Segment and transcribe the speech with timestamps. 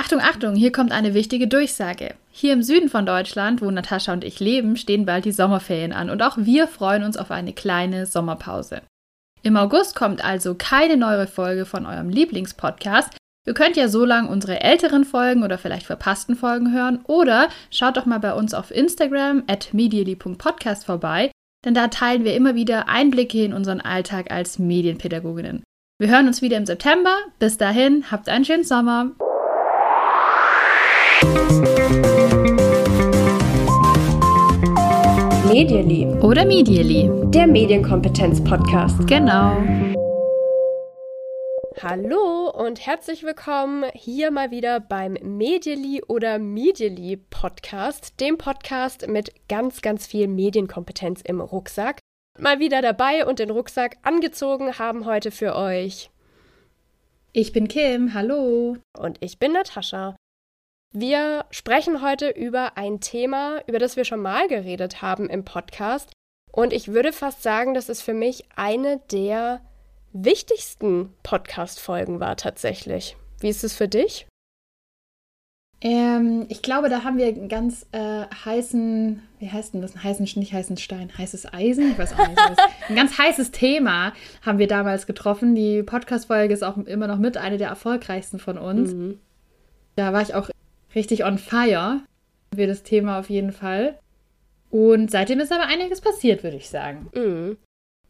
[0.00, 2.14] Achtung, Achtung, hier kommt eine wichtige Durchsage.
[2.30, 6.08] Hier im Süden von Deutschland, wo Natascha und ich leben, stehen bald die Sommerferien an
[6.08, 8.82] und auch wir freuen uns auf eine kleine Sommerpause.
[9.42, 13.16] Im August kommt also keine neue Folge von eurem Lieblingspodcast.
[13.44, 17.96] Ihr könnt ja so lange unsere älteren Folgen oder vielleicht verpassten Folgen hören oder schaut
[17.96, 21.32] doch mal bei uns auf Instagram at medially.podcast vorbei,
[21.64, 25.64] denn da teilen wir immer wieder Einblicke in unseren Alltag als Medienpädagoginnen.
[25.98, 27.16] Wir hören uns wieder im September.
[27.40, 29.10] Bis dahin, habt einen schönen Sommer.
[35.48, 39.06] Medially oder Medially, der Medienkompetenz-Podcast.
[39.06, 39.56] Genau.
[41.82, 49.32] Hallo und herzlich willkommen hier mal wieder beim Medially oder Medially Podcast, dem Podcast mit
[49.48, 52.00] ganz, ganz viel Medienkompetenz im Rucksack.
[52.38, 56.10] Mal wieder dabei und den Rucksack angezogen haben heute für euch.
[57.32, 58.76] Ich bin Kim, hallo.
[58.96, 60.16] Und ich bin Natascha.
[60.94, 66.10] Wir sprechen heute über ein Thema, über das wir schon mal geredet haben im Podcast.
[66.50, 69.60] Und ich würde fast sagen, dass es für mich eine der
[70.14, 73.16] wichtigsten Podcast-Folgen war tatsächlich.
[73.40, 74.26] Wie ist es für dich?
[75.82, 79.94] Ähm, ich glaube, da haben wir einen ganz äh, heißen, wie heißt denn das?
[79.94, 81.92] Ein heißen, nicht heißen Stein, heißes Eisen?
[81.92, 82.40] Ich weiß auch nicht.
[82.88, 85.54] ein ganz heißes Thema haben wir damals getroffen.
[85.54, 88.94] Die Podcast-Folge ist auch immer noch mit eine der erfolgreichsten von uns.
[88.94, 89.20] Mhm.
[89.94, 90.48] Da war ich auch
[90.98, 92.00] richtig on fire
[92.54, 93.98] für das Thema auf jeden Fall.
[94.70, 97.08] Und seitdem ist aber einiges passiert, würde ich sagen.
[97.14, 97.56] Mhm.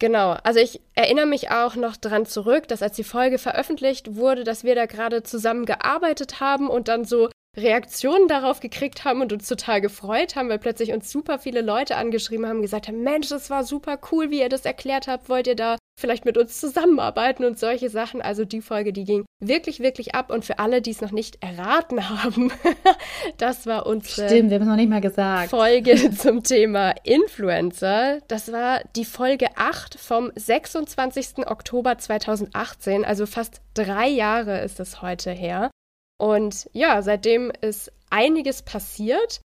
[0.00, 4.44] Genau, also ich erinnere mich auch noch dran zurück, dass als die Folge veröffentlicht wurde,
[4.44, 9.32] dass wir da gerade zusammen gearbeitet haben und dann so Reaktionen darauf gekriegt haben und
[9.32, 13.28] uns total gefreut haben, weil plötzlich uns super viele Leute angeschrieben haben, gesagt haben, Mensch,
[13.28, 16.60] das war super cool, wie ihr das erklärt habt, wollt ihr da vielleicht mit uns
[16.60, 18.22] zusammenarbeiten und solche Sachen.
[18.22, 20.30] Also die Folge, die ging wirklich, wirklich ab.
[20.30, 22.52] Und für alle, die es noch nicht erraten haben,
[23.38, 25.50] das war unsere Stimmt, wir haben noch nicht mal gesagt.
[25.50, 28.20] Folge zum Thema Influencer.
[28.28, 31.46] Das war die Folge 8 vom 26.
[31.46, 33.04] Oktober 2018.
[33.04, 35.70] Also fast drei Jahre ist es heute her.
[36.18, 39.40] Und ja, seitdem ist einiges passiert.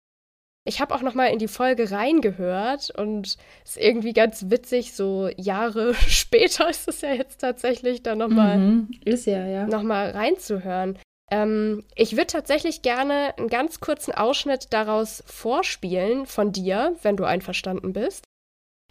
[0.65, 4.95] Ich habe auch noch mal in die Folge reingehört und es ist irgendwie ganz witzig,
[4.95, 9.67] so Jahre später ist es ja jetzt tatsächlich da noch mal mhm, ist ja ja
[9.67, 10.99] noch mal reinzuhören.
[11.33, 17.25] Ähm, ich würde tatsächlich gerne einen ganz kurzen Ausschnitt daraus vorspielen von dir, wenn du
[17.25, 18.25] einverstanden bist.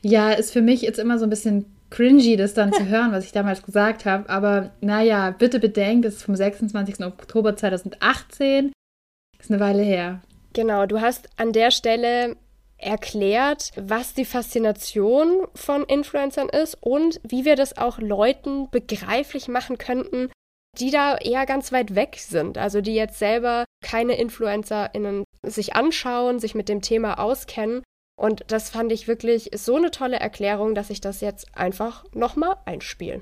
[0.02, 3.26] Ja, ist für mich jetzt immer so ein bisschen cringy, das dann zu hören, was
[3.26, 4.28] ich damals gesagt habe.
[4.30, 7.06] Aber naja, bitte bedenkt, es ist vom 26.
[7.06, 8.72] Oktober 2018.
[9.40, 10.22] Ist eine Weile her.
[10.54, 12.36] Genau, du hast an der Stelle
[12.78, 19.78] erklärt, was die Faszination von Influencern ist und wie wir das auch Leuten begreiflich machen
[19.78, 20.32] könnten,
[20.80, 26.40] die da eher ganz weit weg sind, also die jetzt selber keine InfluencerInnen sich anschauen,
[26.40, 27.84] sich mit dem Thema auskennen.
[28.22, 32.56] Und das fand ich wirklich so eine tolle Erklärung, dass ich das jetzt einfach nochmal
[32.66, 33.22] einspiele.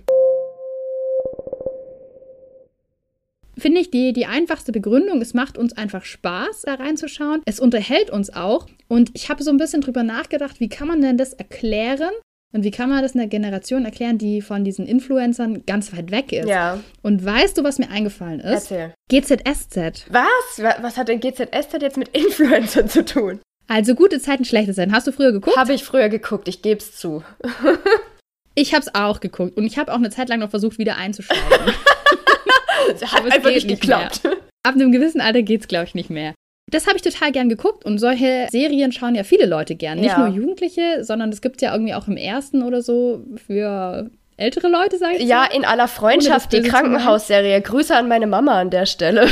[3.57, 5.21] finde ich die, die einfachste Begründung.
[5.21, 7.41] Es macht uns einfach Spaß, da reinzuschauen.
[7.45, 8.67] Es unterhält uns auch.
[8.87, 12.11] Und ich habe so ein bisschen drüber nachgedacht, wie kann man denn das erklären?
[12.53, 16.31] Und wie kann man das einer Generation erklären, die von diesen Influencern ganz weit weg
[16.31, 16.47] ist?
[16.47, 16.79] Ja.
[17.01, 18.71] Und weißt du, was mir eingefallen ist?
[18.71, 18.93] Erzähl.
[19.09, 20.05] GZSZ.
[20.09, 20.81] Was?
[20.81, 23.41] Was hat denn GZSZ jetzt mit Influencern zu tun?
[23.69, 24.91] Also gute Zeiten, schlechte Zeiten.
[24.91, 25.55] Hast du früher geguckt?
[25.55, 27.23] Habe ich früher geguckt, ich gebe es zu.
[28.55, 30.97] ich habe es auch geguckt und ich habe auch eine Zeit lang noch versucht, wieder
[30.97, 31.45] einzuschalten.
[31.47, 34.23] hat einfach nicht geklappt.
[34.23, 34.33] Mehr.
[34.63, 36.33] Ab einem gewissen Alter geht es, glaube ich, nicht mehr.
[36.71, 39.99] Das habe ich total gern geguckt und solche Serien schauen ja viele Leute gern.
[39.99, 40.27] Nicht ja.
[40.27, 44.97] nur Jugendliche, sondern es gibt ja irgendwie auch im ersten oder so für ältere Leute,
[44.97, 45.27] sage ich.
[45.27, 45.57] Ja, so.
[45.57, 47.61] in aller Freundschaft, die Krankenhausserie.
[47.61, 49.29] Grüße an meine Mama an der Stelle.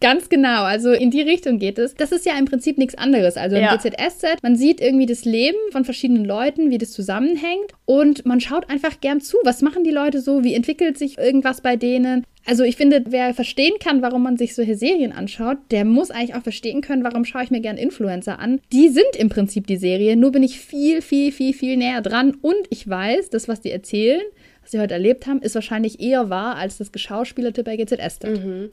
[0.00, 1.94] Ganz genau, also in die Richtung geht es.
[1.94, 3.36] Das ist ja im Prinzip nichts anderes.
[3.36, 3.76] Also im ja.
[3.76, 8.68] GZSZ, man sieht irgendwie das Leben von verschiedenen Leuten, wie das zusammenhängt und man schaut
[8.68, 9.38] einfach gern zu.
[9.44, 10.44] Was machen die Leute so?
[10.44, 12.24] Wie entwickelt sich irgendwas bei denen?
[12.44, 16.36] Also ich finde, wer verstehen kann, warum man sich solche Serien anschaut, der muss eigentlich
[16.36, 18.60] auch verstehen können, warum schaue ich mir gern Influencer an.
[18.72, 22.36] Die sind im Prinzip die Serie, nur bin ich viel, viel, viel, viel näher dran
[22.42, 24.22] und ich weiß, das, was die erzählen,
[24.62, 28.24] was sie heute erlebt haben, ist wahrscheinlich eher wahr als das Geschauspielerte bei GZSZ.
[28.24, 28.70] Mhm.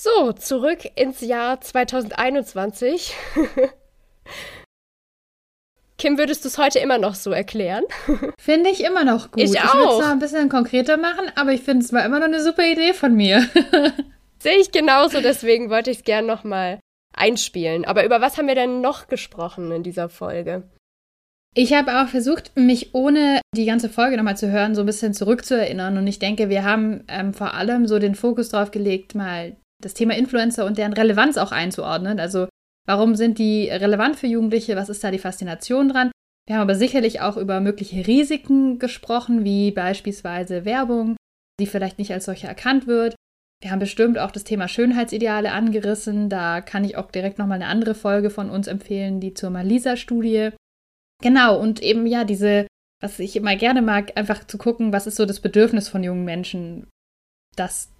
[0.00, 3.16] So, zurück ins Jahr 2021.
[5.98, 7.82] Kim, würdest du es heute immer noch so erklären?
[8.38, 9.42] Finde ich immer noch gut.
[9.42, 9.64] Ich auch.
[9.64, 12.26] Ich würde es noch ein bisschen konkreter machen, aber ich finde es war immer noch
[12.26, 13.40] eine super Idee von mir.
[14.38, 16.78] Sehe ich genauso, deswegen wollte ich es gern nochmal
[17.12, 17.84] einspielen.
[17.84, 20.62] Aber über was haben wir denn noch gesprochen in dieser Folge?
[21.56, 25.12] Ich habe auch versucht, mich ohne die ganze Folge nochmal zu hören, so ein bisschen
[25.12, 25.98] zurückzuerinnern.
[25.98, 29.94] Und ich denke, wir haben ähm, vor allem so den Fokus drauf gelegt, mal das
[29.94, 32.20] Thema Influencer und deren Relevanz auch einzuordnen.
[32.20, 32.48] Also
[32.86, 34.76] warum sind die relevant für Jugendliche?
[34.76, 36.10] Was ist da die Faszination dran?
[36.46, 41.16] Wir haben aber sicherlich auch über mögliche Risiken gesprochen, wie beispielsweise Werbung,
[41.60, 43.14] die vielleicht nicht als solche erkannt wird.
[43.60, 46.28] Wir haben bestimmt auch das Thema Schönheitsideale angerissen.
[46.28, 50.50] Da kann ich auch direkt nochmal eine andere Folge von uns empfehlen, die zur Malisa-Studie.
[51.22, 52.66] Genau, und eben ja, diese,
[53.02, 56.24] was ich immer gerne mag, einfach zu gucken, was ist so das Bedürfnis von jungen
[56.24, 56.86] Menschen,
[57.56, 57.90] dass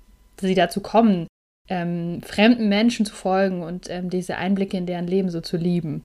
[0.41, 1.27] sie dazu kommen,
[1.69, 6.03] ähm, fremden Menschen zu folgen und ähm, diese Einblicke in deren Leben so zu lieben.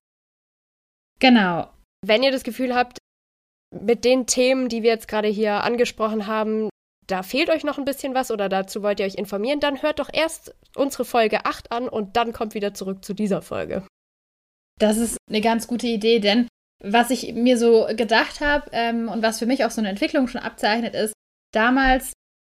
[1.19, 1.69] Genau.
[2.05, 2.97] Wenn ihr das Gefühl habt,
[3.73, 6.69] mit den Themen, die wir jetzt gerade hier angesprochen haben,
[7.07, 9.99] da fehlt euch noch ein bisschen was oder dazu wollt ihr euch informieren, dann hört
[9.99, 13.85] doch erst unsere Folge 8 an und dann kommt wieder zurück zu dieser Folge.
[14.79, 16.47] Das ist eine ganz gute Idee, denn
[16.83, 20.27] was ich mir so gedacht habe ähm, und was für mich auch so eine Entwicklung
[20.27, 21.13] schon abzeichnet ist,
[21.53, 22.13] damals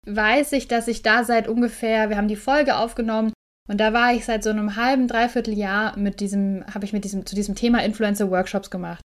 [0.09, 3.33] weiß ich, dass ich da seit ungefähr, wir haben die Folge aufgenommen
[3.69, 7.05] und da war ich seit so einem halben, dreiviertel Jahr mit diesem, habe ich mit
[7.05, 9.03] diesem, zu diesem Thema Influencer Workshops gemacht.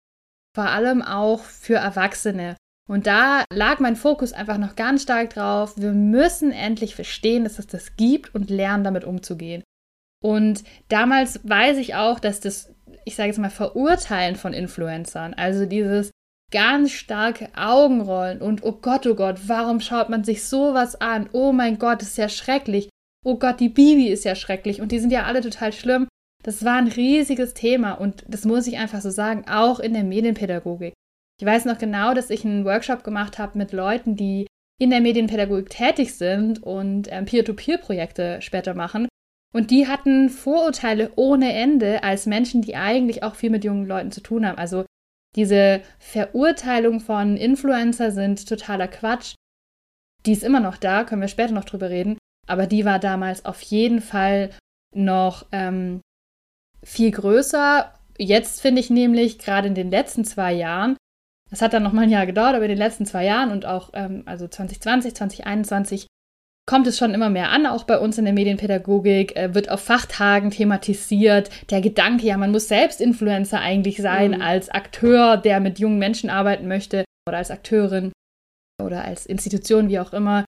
[0.54, 2.56] Vor allem auch für Erwachsene.
[2.88, 7.58] Und da lag mein Fokus einfach noch ganz stark drauf, wir müssen endlich verstehen, dass
[7.58, 9.62] es das gibt und lernen, damit umzugehen.
[10.22, 12.72] Und damals weiß ich auch, dass das,
[13.04, 16.10] ich sage jetzt mal, Verurteilen von Influencern, also dieses
[16.52, 21.28] ganz starke Augenrollen und oh Gott, oh Gott, warum schaut man sich sowas an?
[21.32, 22.88] Oh mein Gott, ist ja schrecklich.
[23.24, 26.06] Oh Gott, die Bibi ist ja schrecklich und die sind ja alle total schlimm.
[26.44, 30.04] Das war ein riesiges Thema und das muss ich einfach so sagen, auch in der
[30.04, 30.92] Medienpädagogik.
[31.40, 34.46] Ich weiß noch genau, dass ich einen Workshop gemacht habe mit Leuten, die
[34.80, 39.08] in der Medienpädagogik tätig sind und ähm, Peer-to-Peer-Projekte später machen.
[39.54, 44.10] Und die hatten Vorurteile ohne Ende als Menschen, die eigentlich auch viel mit jungen Leuten
[44.10, 44.58] zu tun haben.
[44.58, 44.84] Also
[45.36, 49.34] diese Verurteilung von Influencer sind totaler Quatsch.
[50.26, 52.18] Die ist immer noch da, können wir später noch drüber reden.
[52.46, 54.50] Aber die war damals auf jeden Fall
[54.94, 56.00] noch ähm,
[56.82, 57.94] viel größer.
[58.18, 60.96] Jetzt finde ich nämlich, gerade in den letzten zwei Jahren,
[61.50, 63.64] das hat dann noch mal ein Jahr gedauert, aber in den letzten zwei Jahren und
[63.64, 66.06] auch, ähm, also 2020, 2021,
[66.66, 69.80] kommt es schon immer mehr an, auch bei uns in der Medienpädagogik, äh, wird auf
[69.80, 71.50] Fachtagen thematisiert.
[71.70, 74.42] Der Gedanke, ja, man muss selbst Influencer eigentlich sein, mhm.
[74.42, 78.12] als Akteur, der mit jungen Menschen arbeiten möchte, oder als Akteurin
[78.82, 80.44] oder als Institution, wie auch immer,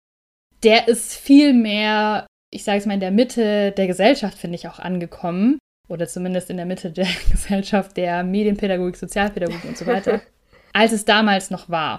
[0.63, 4.69] der ist viel mehr, ich sage es mal, in der Mitte der Gesellschaft, finde ich,
[4.69, 5.59] auch angekommen.
[5.89, 10.21] Oder zumindest in der Mitte der Gesellschaft der Medienpädagogik, Sozialpädagogik und so weiter.
[10.73, 11.99] als es damals noch war.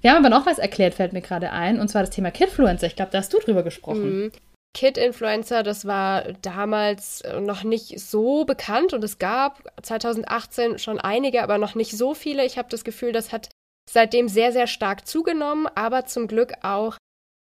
[0.00, 2.86] Wir haben aber noch was erklärt, fällt mir gerade ein, und zwar das Thema Kidfluencer.
[2.86, 4.24] Ich glaube, da hast du drüber gesprochen.
[4.24, 4.32] Mhm.
[4.72, 11.58] Kid-Influencer, das war damals noch nicht so bekannt und es gab 2018 schon einige, aber
[11.58, 12.44] noch nicht so viele.
[12.44, 13.48] Ich habe das Gefühl, das hat
[13.90, 16.96] seitdem sehr, sehr stark zugenommen, aber zum Glück auch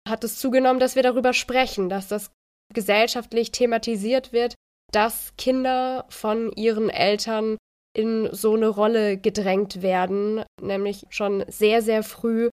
[0.07, 2.29] hat es zugenommen, dass wir darüber sprechen, dass das
[2.73, 4.53] gesellschaftlich thematisiert wird,
[4.91, 7.57] dass Kinder von ihren Eltern
[7.97, 12.49] in so eine Rolle gedrängt werden, nämlich schon sehr, sehr früh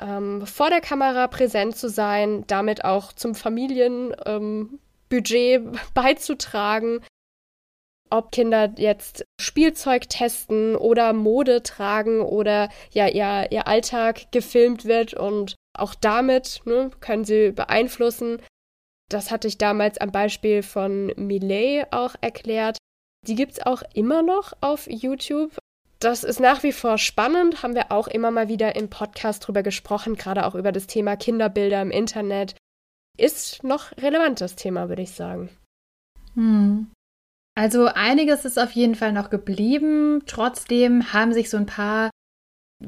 [0.00, 7.00] ähm, vor der Kamera präsent zu sein, damit auch zum Familienbudget ähm, beizutragen.
[8.12, 15.14] Ob Kinder jetzt Spielzeug testen oder Mode tragen oder ja ihr, ihr Alltag gefilmt wird
[15.14, 18.42] und auch damit ne, können sie beeinflussen.
[19.08, 22.78] Das hatte ich damals am Beispiel von Millet auch erklärt.
[23.26, 25.58] Die gibt es auch immer noch auf YouTube.
[25.98, 29.62] Das ist nach wie vor spannend, haben wir auch immer mal wieder im Podcast drüber
[29.62, 32.54] gesprochen, gerade auch über das Thema Kinderbilder im Internet.
[33.18, 35.50] Ist noch relevant, das Thema, würde ich sagen.
[36.34, 36.90] Hm.
[37.54, 40.22] Also einiges ist auf jeden Fall noch geblieben.
[40.26, 42.08] Trotzdem haben sich so ein paar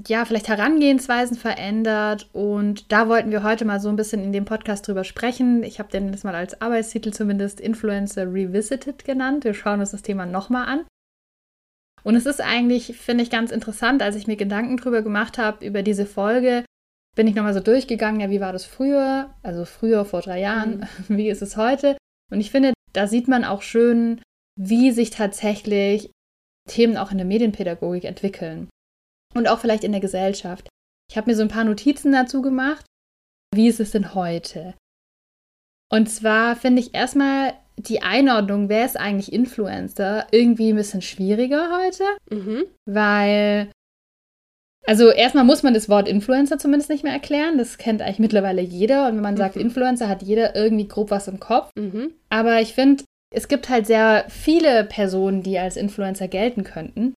[0.08, 4.46] ja, vielleicht Herangehensweisen verändert und da wollten wir heute mal so ein bisschen in dem
[4.46, 5.62] Podcast drüber sprechen.
[5.62, 9.44] Ich habe den das mal als Arbeitstitel zumindest Influencer Revisited genannt.
[9.44, 10.86] Wir schauen uns das Thema nochmal an.
[12.04, 15.64] Und es ist eigentlich, finde ich, ganz interessant, als ich mir Gedanken drüber gemacht habe,
[15.64, 16.64] über diese Folge,
[17.14, 19.34] bin ich nochmal so durchgegangen, ja, wie war das früher?
[19.42, 21.16] Also früher, vor drei Jahren, mhm.
[21.18, 21.98] wie ist es heute?
[22.30, 24.22] Und ich finde, da sieht man auch schön,
[24.58, 26.10] wie sich tatsächlich
[26.66, 28.68] Themen auch in der Medienpädagogik entwickeln
[29.34, 30.68] und auch vielleicht in der Gesellschaft.
[31.10, 32.84] Ich habe mir so ein paar Notizen dazu gemacht.
[33.54, 34.74] Wie ist es denn heute?
[35.90, 41.70] Und zwar finde ich erstmal die Einordnung, wer ist eigentlich Influencer, irgendwie ein bisschen schwieriger
[41.78, 42.64] heute, mhm.
[42.86, 43.70] weil
[44.84, 47.56] also erstmal muss man das Wort Influencer zumindest nicht mehr erklären.
[47.56, 49.06] Das kennt eigentlich mittlerweile jeder.
[49.06, 49.62] Und wenn man sagt mhm.
[49.62, 51.70] Influencer, hat jeder irgendwie grob was im Kopf.
[51.76, 52.12] Mhm.
[52.30, 57.14] Aber ich finde, es gibt halt sehr viele Personen, die als Influencer gelten könnten.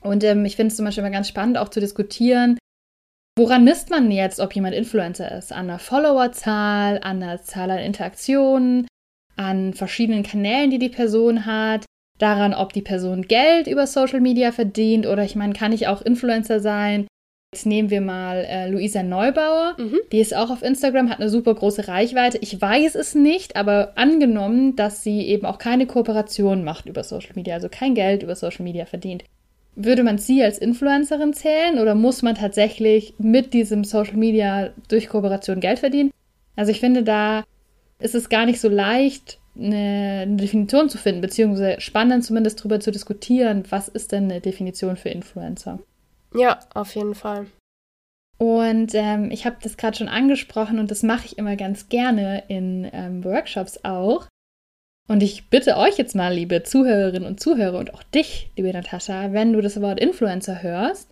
[0.00, 2.58] Und ähm, ich finde es zum Beispiel immer ganz spannend, auch zu diskutieren,
[3.38, 5.52] woran misst man jetzt, ob jemand Influencer ist?
[5.52, 8.86] An der Followerzahl, an der Zahl an Interaktionen,
[9.36, 11.84] an verschiedenen Kanälen, die die Person hat,
[12.18, 16.02] daran, ob die Person Geld über Social Media verdient oder ich meine, kann ich auch
[16.02, 17.06] Influencer sein?
[17.54, 19.74] Jetzt nehmen wir mal äh, Luisa Neubauer.
[19.78, 20.00] Mhm.
[20.12, 22.38] Die ist auch auf Instagram, hat eine super große Reichweite.
[22.38, 27.32] Ich weiß es nicht, aber angenommen, dass sie eben auch keine Kooperation macht über Social
[27.36, 29.24] Media, also kein Geld über Social Media verdient.
[29.80, 35.08] Würde man sie als Influencerin zählen oder muss man tatsächlich mit diesem Social Media durch
[35.08, 36.10] Kooperation Geld verdienen?
[36.56, 37.44] Also ich finde, da
[38.00, 42.90] ist es gar nicht so leicht, eine, Definition zu finden, beziehungsweise spannend zumindest darüber zu
[42.90, 45.78] diskutieren, was ist denn eine Definition für Influencer?
[46.34, 47.46] Ja, auf jeden Fall.
[48.36, 52.42] Und ähm, ich habe das gerade schon angesprochen und das mache ich immer ganz gerne
[52.48, 54.26] in ähm, Workshops auch.
[55.08, 59.32] Und ich bitte euch jetzt mal, liebe Zuhörerinnen und Zuhörer und auch dich, liebe Natascha,
[59.32, 61.10] wenn du das Wort Influencer hörst,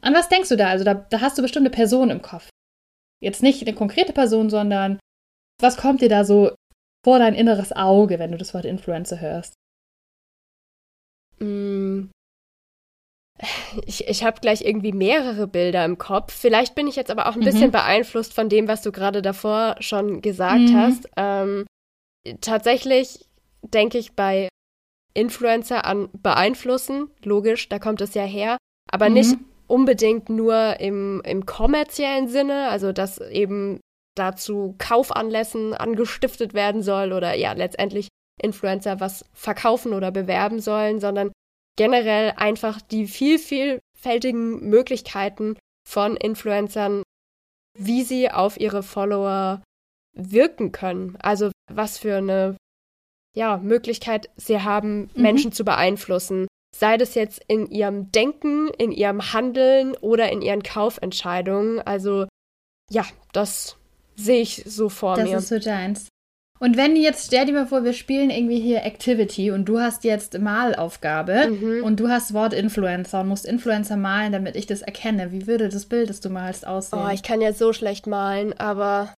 [0.00, 0.68] an was denkst du da?
[0.68, 2.48] Also da, da hast du bestimmte Personen im Kopf.
[3.22, 4.98] Jetzt nicht eine konkrete Person, sondern
[5.60, 6.54] was kommt dir da so
[7.04, 9.52] vor dein inneres Auge, wenn du das Wort Influencer hörst?
[11.38, 12.08] Mm.
[13.86, 16.32] Ich, ich habe gleich irgendwie mehrere Bilder im Kopf.
[16.32, 17.44] Vielleicht bin ich jetzt aber auch ein mhm.
[17.44, 20.76] bisschen beeinflusst von dem, was du gerade davor schon gesagt mhm.
[20.76, 21.08] hast.
[21.16, 21.64] Ähm,
[22.40, 23.26] tatsächlich
[23.62, 24.48] denke ich bei
[25.14, 27.10] Influencer an beeinflussen.
[27.24, 28.56] Logisch, da kommt es ja her.
[28.90, 29.14] Aber mhm.
[29.14, 29.36] nicht
[29.66, 33.80] unbedingt nur im, im kommerziellen Sinne, also dass eben
[34.16, 38.08] dazu Kaufanlässen angestiftet werden soll oder ja, letztendlich
[38.42, 41.30] Influencer was verkaufen oder bewerben sollen, sondern
[41.76, 45.56] generell einfach die viel, vielfältigen Möglichkeiten
[45.88, 47.02] von Influencern,
[47.78, 49.62] wie sie auf ihre Follower
[50.14, 51.16] wirken können.
[51.20, 52.56] Also was für eine
[53.34, 55.22] ja, Möglichkeit sie haben, mhm.
[55.22, 56.46] Menschen zu beeinflussen.
[56.76, 61.80] Sei das jetzt in ihrem Denken, in ihrem Handeln oder in ihren Kaufentscheidungen.
[61.80, 62.26] Also
[62.90, 63.76] ja, das
[64.16, 65.34] sehe ich so vor das mir.
[65.34, 66.08] Das ist so deins.
[66.62, 70.04] Und wenn jetzt, stell dir mal vor, wir spielen irgendwie hier Activity und du hast
[70.04, 71.82] jetzt Malaufgabe mhm.
[71.82, 75.32] und du hast Wort Influencer und musst Influencer malen, damit ich das erkenne.
[75.32, 77.00] Wie würde das Bild, das du malst, aussehen?
[77.02, 79.14] Oh, ich kann ja so schlecht malen, aber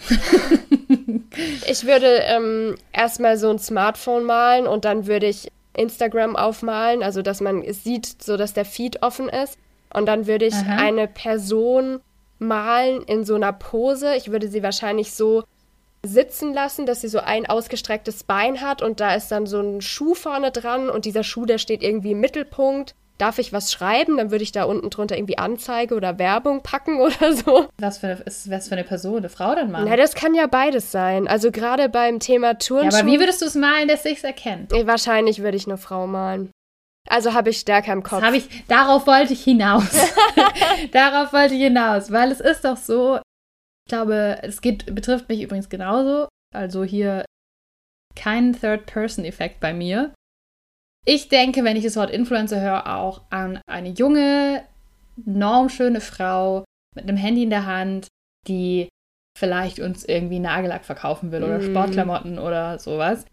[1.66, 7.22] ich würde ähm, erstmal so ein Smartphone malen und dann würde ich Instagram aufmalen, also
[7.22, 9.58] dass man es sieht, so dass der Feed offen ist.
[9.92, 10.76] Und dann würde ich Aha.
[10.76, 12.00] eine Person
[12.38, 14.16] malen in so einer Pose.
[14.16, 15.44] Ich würde sie wahrscheinlich so
[16.02, 19.80] sitzen lassen, dass sie so ein ausgestrecktes Bein hat und da ist dann so ein
[19.80, 22.94] Schuh vorne dran und dieser Schuh, der steht irgendwie im Mittelpunkt.
[23.18, 24.16] Darf ich was schreiben?
[24.16, 27.68] Dann würde ich da unten drunter irgendwie Anzeige oder Werbung packen oder so.
[27.78, 29.84] Was für eine, ist, was für eine Person, eine Frau denn mal?
[29.84, 31.28] Na, das kann ja beides sein.
[31.28, 32.90] Also gerade beim Thema Turnschuh.
[32.90, 34.66] Ja, aber wie würdest du es malen, dass ich es erkenne?
[34.84, 36.50] Wahrscheinlich würde ich eine Frau malen.
[37.08, 38.22] Also habe ich stärker im Kopf.
[38.22, 39.90] Das ich, darauf wollte ich hinaus.
[40.92, 43.16] darauf wollte ich hinaus, weil es ist doch so,
[43.86, 46.28] ich glaube, es geht, betrifft mich übrigens genauso.
[46.54, 47.24] Also hier
[48.16, 50.14] kein Third-Person-Effekt bei mir.
[51.04, 54.62] Ich denke, wenn ich das Wort Influencer höre, auch an eine junge,
[55.16, 58.08] normschöne Frau mit einem Handy in der Hand,
[58.48, 58.88] die
[59.36, 61.62] vielleicht uns irgendwie Nagellack verkaufen will oder mm.
[61.62, 63.24] Sportklamotten oder sowas.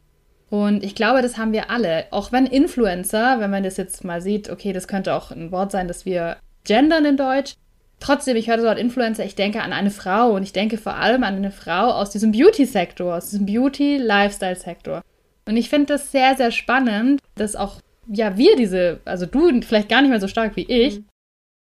[0.49, 2.05] Und ich glaube, das haben wir alle.
[2.11, 5.71] Auch wenn Influencer, wenn man das jetzt mal sieht, okay, das könnte auch ein Wort
[5.71, 7.53] sein, das wir gendern in Deutsch.
[8.01, 10.95] Trotzdem, ich höre das Wort Influencer, ich denke an eine Frau und ich denke vor
[10.95, 15.01] allem an eine Frau aus diesem Beauty-Sektor, aus diesem Beauty-Lifestyle-Sektor.
[15.47, 19.89] Und ich finde das sehr, sehr spannend, dass auch, ja, wir diese, also du vielleicht
[19.89, 21.05] gar nicht mehr so stark wie ich, mhm.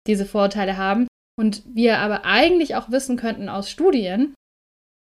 [0.07, 1.07] diese Vorurteile haben.
[1.38, 4.36] Und wir aber eigentlich auch wissen könnten aus Studien,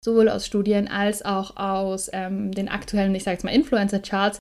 [0.04, 4.38] sowohl aus Studien als auch aus ähm, den aktuellen, ich sage jetzt mal, Influencer-Charts,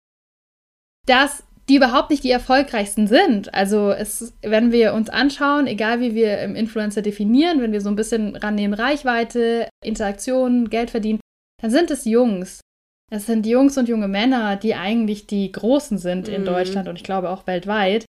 [1.05, 3.53] dass die überhaupt nicht die erfolgreichsten sind.
[3.53, 7.89] Also es, wenn wir uns anschauen, egal wie wir im Influencer definieren, wenn wir so
[7.89, 11.19] ein bisschen rannehmen, Reichweite, Interaktion, Geld verdienen,
[11.61, 12.61] dann sind es Jungs.
[13.09, 16.45] Es sind Jungs und junge Männer, die eigentlich die Großen sind in mhm.
[16.45, 18.05] Deutschland und ich glaube auch weltweit.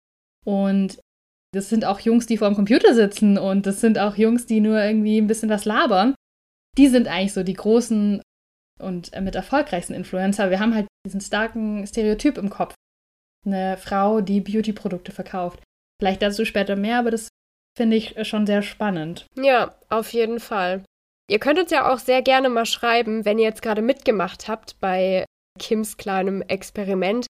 [0.44, 0.98] Und
[1.52, 4.60] das sind auch Jungs, die vor dem Computer sitzen und das sind auch Jungs, die
[4.60, 6.14] nur irgendwie ein bisschen was labern
[6.76, 8.22] die sind eigentlich so die großen
[8.80, 10.50] und äh, mit erfolgreichsten Influencer.
[10.50, 12.74] Wir haben halt diesen starken Stereotyp im Kopf.
[13.44, 15.62] Eine Frau, die Beauty-Produkte verkauft.
[16.00, 17.28] Vielleicht dazu später mehr, aber das
[17.76, 19.26] finde ich schon sehr spannend.
[19.36, 20.84] Ja, auf jeden Fall.
[21.28, 24.78] Ihr könnt uns ja auch sehr gerne mal schreiben, wenn ihr jetzt gerade mitgemacht habt
[24.80, 25.24] bei
[25.58, 27.26] Kims kleinem Experiment,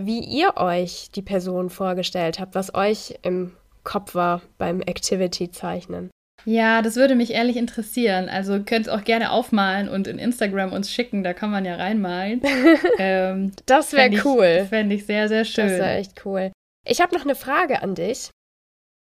[0.00, 6.10] wie ihr euch die Person vorgestellt habt, was euch im Kopf war beim Activity-Zeichnen.
[6.44, 8.28] Ja, das würde mich ehrlich interessieren.
[8.28, 12.42] Also könnt auch gerne aufmalen und in Instagram uns schicken, da kann man ja reinmalen.
[12.98, 14.66] ähm, das wäre cool.
[14.68, 15.68] Fände ich sehr, sehr schön.
[15.68, 16.52] Das wäre echt cool.
[16.84, 18.30] Ich habe noch eine Frage an dich.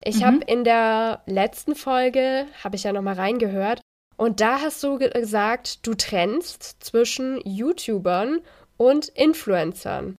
[0.04, 0.24] Ich mhm.
[0.24, 3.80] habe in der letzten Folge, habe ich ja noch mal reingehört,
[4.16, 8.40] und da hast du gesagt, du trennst zwischen YouTubern
[8.76, 10.16] und Influencern.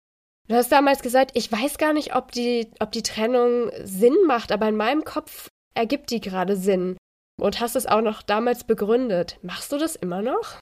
[0.48, 4.52] Du hast damals gesagt, ich weiß gar nicht, ob die, ob die Trennung Sinn macht,
[4.52, 6.96] aber in meinem Kopf ergibt die gerade Sinn.
[7.40, 9.38] Und hast es auch noch damals begründet.
[9.42, 10.60] Machst du das immer noch?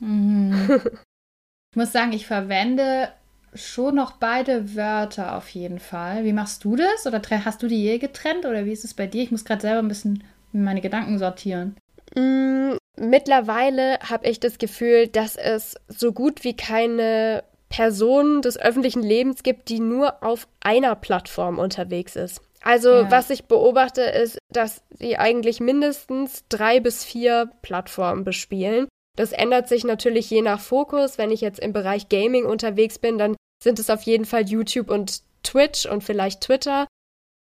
[0.00, 0.68] Mhm.
[1.70, 3.12] ich muss sagen, ich verwende
[3.54, 6.24] schon noch beide Wörter auf jeden Fall.
[6.24, 7.06] Wie machst du das?
[7.06, 8.44] Oder hast du die je getrennt?
[8.44, 9.22] Oder wie ist es bei dir?
[9.22, 11.76] Ich muss gerade selber ein bisschen meine Gedanken sortieren.
[12.14, 19.42] Mittlerweile habe ich das Gefühl, dass es so gut wie keine Person des öffentlichen Lebens
[19.42, 22.42] gibt, die nur auf einer Plattform unterwegs ist.
[22.62, 23.10] Also ja.
[23.10, 28.88] was ich beobachte, ist, dass sie eigentlich mindestens drei bis vier Plattformen bespielen.
[29.16, 31.18] Das ändert sich natürlich je nach Fokus.
[31.18, 34.90] Wenn ich jetzt im Bereich Gaming unterwegs bin, dann sind es auf jeden Fall YouTube
[34.90, 36.86] und Twitch und vielleicht Twitter.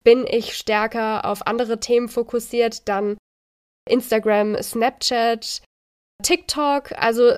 [0.02, 3.16] Bin ich stärker auf andere Themen fokussiert, dann
[3.88, 5.62] Instagram, Snapchat,
[6.22, 6.92] TikTok.
[6.92, 7.36] Also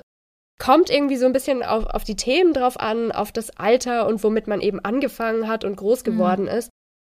[0.59, 4.23] kommt irgendwie so ein bisschen auf, auf die Themen drauf an, auf das Alter und
[4.23, 6.11] womit man eben angefangen hat und groß mhm.
[6.11, 6.49] geworden mhm.
[6.49, 6.69] ist.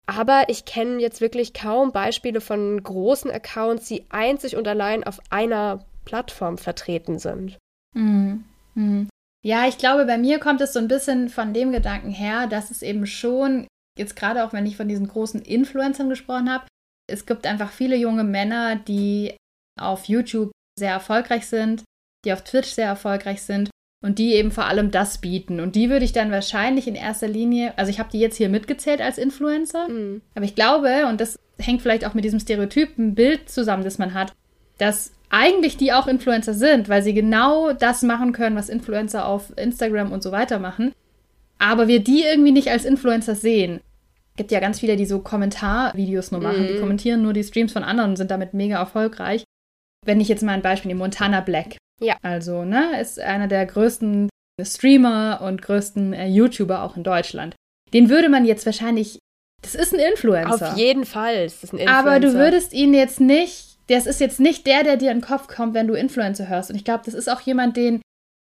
[0.10, 5.20] Aber ich kenne jetzt wirklich kaum Beispiele von großen Accounts, die einzig und allein auf
[5.30, 7.58] einer Plattform vertreten sind.
[7.94, 8.46] Mhm.
[8.76, 9.10] Mhm.
[9.44, 12.72] Ja, ich glaube, bei mir kommt es so ein bisschen von dem Gedanken her, dass
[12.72, 13.68] es eben schon,
[13.98, 16.66] jetzt gerade auch wenn ich von diesen großen Influencern gesprochen habe,
[17.08, 19.36] es gibt einfach viele junge Männer, die
[19.80, 21.84] auf YouTube sehr erfolgreich sind,
[22.26, 23.70] die auf Twitch sehr erfolgreich sind
[24.04, 25.60] und die eben vor allem das bieten.
[25.60, 28.50] Und die würde ich dann wahrscheinlich in erster Linie, also ich habe die jetzt hier
[28.50, 30.22] mitgezählt als Influencer, mhm.
[30.36, 34.14] aber ich glaube, und das hängt vielleicht auch mit diesem stereotypen Bild zusammen, das man
[34.14, 34.34] hat,
[34.78, 39.52] dass eigentlich die auch Influencer sind, weil sie genau das machen können, was Influencer auf
[39.58, 40.94] Instagram und so weiter machen.
[41.60, 43.82] Aber wir die irgendwie nicht als Influencer sehen.
[44.38, 46.62] Es gibt ja ganz viele, die so Kommentarvideos nur machen.
[46.62, 46.68] Mhm.
[46.68, 49.44] Die kommentieren nur die Streams von anderen und sind damit mega erfolgreich.
[50.06, 51.78] Wenn ich jetzt mal ein Beispiel nehme, Montana Black.
[52.00, 52.18] Ja.
[52.22, 54.30] Also, ne, ist einer der größten
[54.62, 57.56] Streamer und größten äh, YouTuber auch in Deutschland.
[57.96, 59.18] Den würde man jetzt wahrscheinlich.
[59.64, 60.74] Das ist ein Influencer.
[60.74, 62.00] Auf jeden Fall ist das ein Influencer.
[62.00, 63.78] Aber du würdest ihn jetzt nicht.
[63.88, 66.70] Das ist jetzt nicht der, der dir in den Kopf kommt, wenn du Influencer hörst.
[66.70, 68.02] Und ich glaube, das ist auch jemand, den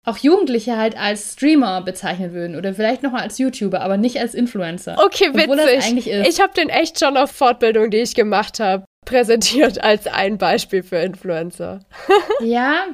[0.05, 4.19] auch Jugendliche halt als Streamer bezeichnen würden oder vielleicht noch mal als YouTuber, aber nicht
[4.19, 4.97] als Influencer.
[5.03, 6.07] Okay, witzig.
[6.07, 10.83] Ich habe den echt schon auf Fortbildung, die ich gemacht habe, präsentiert als ein Beispiel
[10.83, 11.81] für Influencer.
[12.41, 12.88] ja,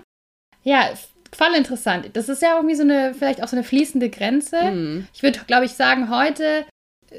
[0.64, 0.90] ja,
[1.32, 2.10] voll interessant.
[2.14, 4.72] Das ist ja irgendwie so eine, vielleicht auch so eine fließende Grenze.
[4.72, 5.08] Mhm.
[5.14, 6.66] Ich würde, glaube ich, sagen, heute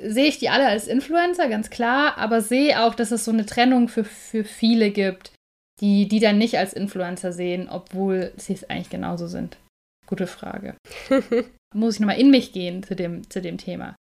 [0.02, 3.46] sehe ich die alle als Influencer, ganz klar, aber sehe auch, dass es so eine
[3.46, 5.32] Trennung für, für viele gibt,
[5.80, 9.56] die die dann nicht als Influencer sehen, obwohl sie es eigentlich genauso sind.
[10.06, 10.76] Gute Frage.
[11.74, 13.96] Muss ich nochmal in mich gehen zu dem, zu dem Thema.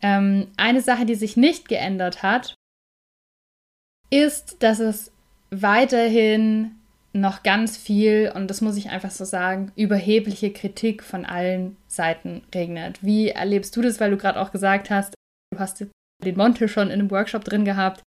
[0.00, 2.54] Ähm, eine Sache, die sich nicht geändert hat,
[4.10, 5.12] ist, dass es
[5.50, 6.76] weiterhin
[7.12, 12.42] noch ganz viel, und das muss ich einfach so sagen, überhebliche Kritik von allen Seiten
[12.54, 13.02] regnet.
[13.02, 15.14] Wie erlebst du das, weil du gerade auch gesagt hast,
[15.52, 15.86] du hast
[16.24, 18.02] den Monte schon in einem Workshop drin gehabt.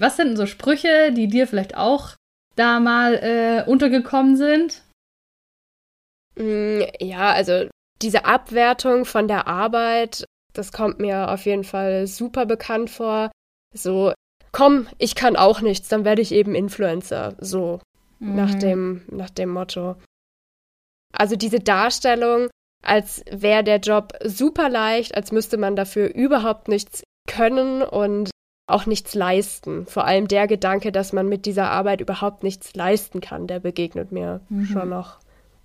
[0.00, 2.16] Was sind denn so Sprüche, die dir vielleicht auch
[2.56, 4.82] da mal äh, untergekommen sind?
[6.40, 7.68] Mm, ja, also
[8.00, 10.24] diese Abwertung von der Arbeit,
[10.54, 13.30] das kommt mir auf jeden Fall super bekannt vor.
[13.74, 14.12] So,
[14.52, 17.34] komm, ich kann auch nichts, dann werde ich eben Influencer.
[17.38, 17.80] So,
[18.18, 18.36] mhm.
[18.36, 19.96] nach, dem, nach dem Motto.
[21.12, 22.48] Also diese Darstellung,
[22.82, 28.30] als wäre der Job super leicht, als müsste man dafür überhaupt nichts können und
[28.66, 29.84] auch nichts leisten.
[29.86, 34.12] Vor allem der Gedanke, dass man mit dieser Arbeit überhaupt nichts leisten kann, der begegnet
[34.12, 34.64] mir mhm.
[34.64, 35.18] schon noch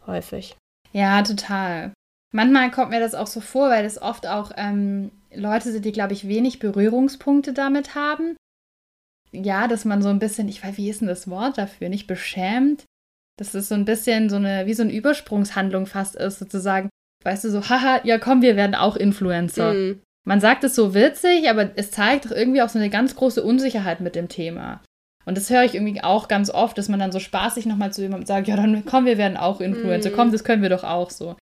[0.08, 0.58] häufig.
[0.96, 1.94] Ja, total.
[2.32, 5.92] Manchmal kommt mir das auch so vor, weil es oft auch ähm, Leute sind, die,
[5.92, 8.36] glaube ich, wenig Berührungspunkte damit haben
[9.44, 12.08] ja, dass man so ein bisschen, ich weiß, wie ist denn das Wort dafür, nicht
[12.08, 12.86] beschämt,
[13.38, 16.90] dass es so ein bisschen so eine, wie so eine Übersprungshandlung fast ist, sozusagen,
[17.24, 19.74] weißt du, so, haha, ja komm, wir werden auch Influencer.
[19.74, 20.02] Mhm.
[20.28, 23.44] Man sagt es so witzig, aber es zeigt doch irgendwie auch so eine ganz große
[23.44, 24.82] Unsicherheit mit dem Thema.
[25.26, 28.02] Und das höre ich irgendwie auch ganz oft, dass man dann so spaßig nochmal zu
[28.02, 30.16] jemandem sagt, ja, dann komm, wir werden auch Influencer, mhm.
[30.16, 31.36] komm, das können wir doch auch so.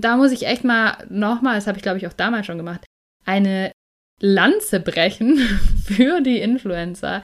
[0.00, 2.84] Da muss ich echt mal nochmal, das habe ich glaube ich auch damals schon gemacht,
[3.24, 3.72] eine
[4.20, 5.36] Lanze brechen
[5.84, 7.22] für die Influencer,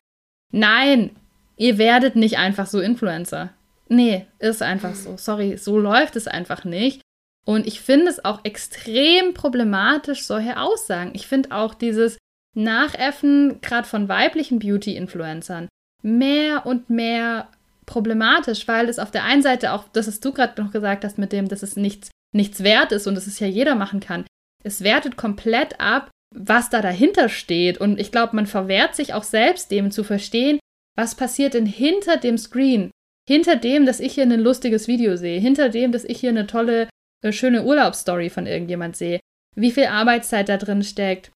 [0.53, 1.17] Nein,
[1.57, 3.51] ihr werdet nicht einfach so Influencer.
[3.89, 5.17] Nee, ist einfach so.
[5.17, 7.01] Sorry, so läuft es einfach nicht.
[7.45, 11.13] Und ich finde es auch extrem problematisch, solche Aussagen.
[11.15, 12.19] Ich finde auch dieses
[12.55, 15.69] Nachäffen, gerade von weiblichen Beauty-Influencern,
[16.03, 17.49] mehr und mehr
[17.87, 21.19] problematisch, weil es auf der einen Seite auch, das ist du gerade noch gesagt hast,
[21.19, 24.25] mit dem, dass es nichts, nichts wert ist und dass es ja jeder machen kann.
[24.65, 27.79] Es wertet komplett ab, was da dahinter steht.
[27.79, 30.59] Und ich glaube, man verwehrt sich auch selbst dem zu verstehen,
[30.97, 32.91] was passiert denn hinter dem Screen,
[33.29, 36.47] hinter dem, dass ich hier ein lustiges Video sehe, hinter dem, dass ich hier eine
[36.47, 36.89] tolle,
[37.23, 39.21] äh, schöne Urlaubsstory von irgendjemand sehe,
[39.57, 41.31] wie viel Arbeitszeit da drin steckt,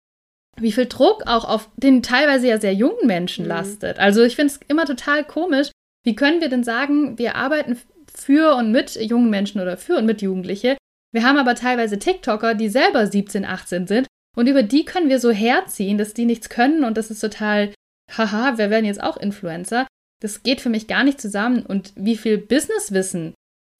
[0.59, 3.49] wie viel Druck auch auf den teilweise ja sehr jungen Menschen mhm.
[3.49, 3.99] lastet.
[3.99, 5.69] Also ich finde es immer total komisch.
[6.03, 7.79] Wie können wir denn sagen, wir arbeiten
[8.13, 10.77] für und mit jungen Menschen oder für und mit Jugendliche?
[11.11, 15.19] Wir haben aber teilweise TikToker, die selber 17, 18 sind und über die können wir
[15.19, 17.73] so herziehen, dass die nichts können und das ist total,
[18.11, 19.87] haha, wir werden jetzt auch Influencer.
[20.21, 21.65] Das geht für mich gar nicht zusammen.
[21.65, 23.33] Und wie viel Businesswissen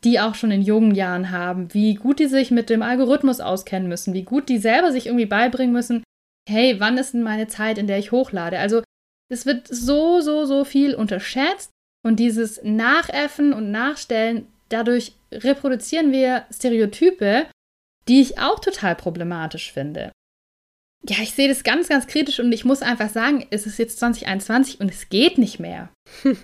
[0.04, 3.88] die auch schon in jungen Jahren haben, wie gut die sich mit dem Algorithmus auskennen
[3.88, 6.04] müssen, wie gut die selber sich irgendwie beibringen müssen,
[6.48, 8.60] hey, wann ist denn meine Zeit, in der ich hochlade?
[8.60, 8.84] Also
[9.32, 11.72] es wird so, so, so viel unterschätzt
[12.06, 17.48] und dieses Nachäffen und Nachstellen, dadurch reproduzieren wir Stereotype,
[18.08, 20.12] die ich auch total problematisch finde.
[21.08, 24.00] Ja, ich sehe das ganz, ganz kritisch und ich muss einfach sagen, es ist jetzt
[24.00, 25.90] 2021 und es geht nicht mehr.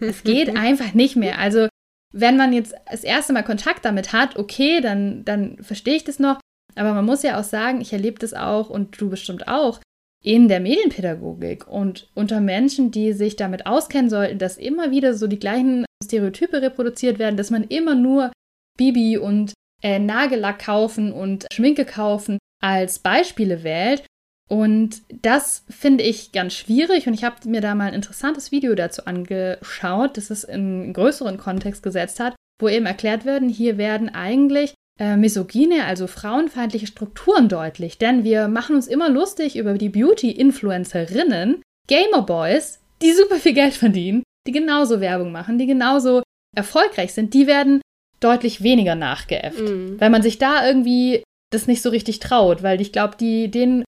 [0.02, 1.38] es geht einfach nicht mehr.
[1.38, 1.70] Also,
[2.14, 6.20] wenn man jetzt das erste Mal Kontakt damit hat, okay, dann, dann verstehe ich das
[6.20, 6.40] noch.
[6.76, 9.80] Aber man muss ja auch sagen, ich erlebe das auch und du bestimmt auch
[10.23, 15.27] in der Medienpädagogik und unter Menschen, die sich damit auskennen sollten, dass immer wieder so
[15.27, 18.32] die gleichen Stereotype reproduziert werden, dass man immer nur
[18.77, 24.03] Bibi und äh, Nagellack kaufen und Schminke kaufen als Beispiele wählt.
[24.49, 27.08] Und das finde ich ganz schwierig.
[27.08, 31.38] Und ich habe mir da mal ein interessantes Video dazu angeschaut, das es in größeren
[31.38, 37.48] Kontext gesetzt hat, wo eben erklärt werden, hier werden eigentlich äh, misogyne, also frauenfeindliche Strukturen
[37.48, 43.74] deutlich, denn wir machen uns immer lustig über die Beauty-Influencerinnen, Gamer-Boys, die super viel Geld
[43.74, 46.22] verdienen, die genauso Werbung machen, die genauso
[46.56, 47.82] erfolgreich sind, die werden
[48.20, 50.00] deutlich weniger nachgeäfft, mm.
[50.00, 53.86] weil man sich da irgendwie das nicht so richtig traut, weil ich glaube, die denen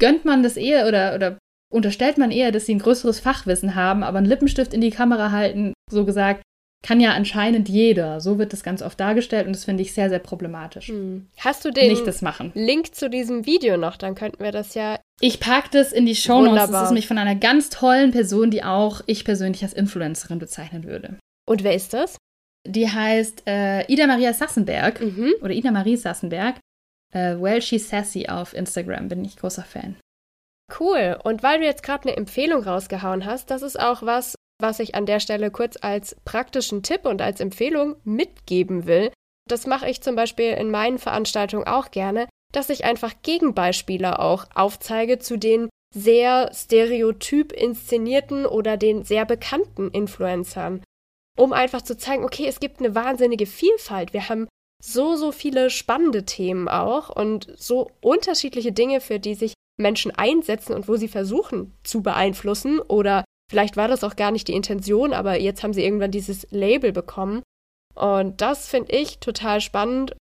[0.00, 1.38] gönnt man das eher oder, oder
[1.72, 5.32] unterstellt man eher, dass sie ein größeres Fachwissen haben, aber einen Lippenstift in die Kamera
[5.32, 6.42] halten, so gesagt,
[6.84, 8.20] kann ja anscheinend jeder.
[8.20, 10.88] So wird das ganz oft dargestellt und das finde ich sehr, sehr problematisch.
[10.88, 11.26] Hm.
[11.38, 12.52] Hast du den Nicht das machen.
[12.54, 13.96] Link zu diesem Video noch?
[13.96, 15.00] Dann könnten wir das ja.
[15.20, 16.70] Ich packe das in die Show Notes.
[16.70, 20.84] Das ist nämlich von einer ganz tollen Person, die auch ich persönlich als Influencerin bezeichnen
[20.84, 21.16] würde.
[21.46, 22.18] Und wer ist das?
[22.66, 25.32] Die heißt äh, Ida Maria Sassenberg mhm.
[25.40, 26.56] oder Ida Marie Sassenberg.
[27.14, 29.96] Äh, well She's Sassy auf Instagram bin ich großer Fan.
[30.78, 31.18] Cool.
[31.24, 34.94] Und weil du jetzt gerade eine Empfehlung rausgehauen hast, das ist auch was, was ich
[34.94, 39.10] an der Stelle kurz als praktischen Tipp und als Empfehlung mitgeben will.
[39.48, 44.46] Das mache ich zum Beispiel in meinen Veranstaltungen auch gerne, dass ich einfach Gegenbeispiele auch
[44.54, 50.82] aufzeige zu den sehr stereotyp inszenierten oder den sehr bekannten Influencern,
[51.38, 54.12] um einfach zu zeigen, okay, es gibt eine wahnsinnige Vielfalt.
[54.12, 54.48] Wir haben
[54.82, 60.74] so, so viele spannende Themen auch und so unterschiedliche Dinge, für die sich Menschen einsetzen
[60.74, 65.12] und wo sie versuchen zu beeinflussen oder vielleicht war das auch gar nicht die Intention,
[65.12, 67.42] aber jetzt haben sie irgendwann dieses Label bekommen.
[67.94, 70.16] Und das finde ich total spannend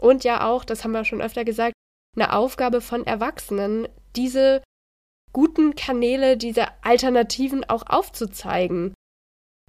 [0.00, 1.74] und ja auch, das haben wir schon öfter gesagt,
[2.16, 4.62] eine Aufgabe von Erwachsenen, diese
[5.32, 8.94] guten Kanäle, diese Alternativen auch aufzuzeigen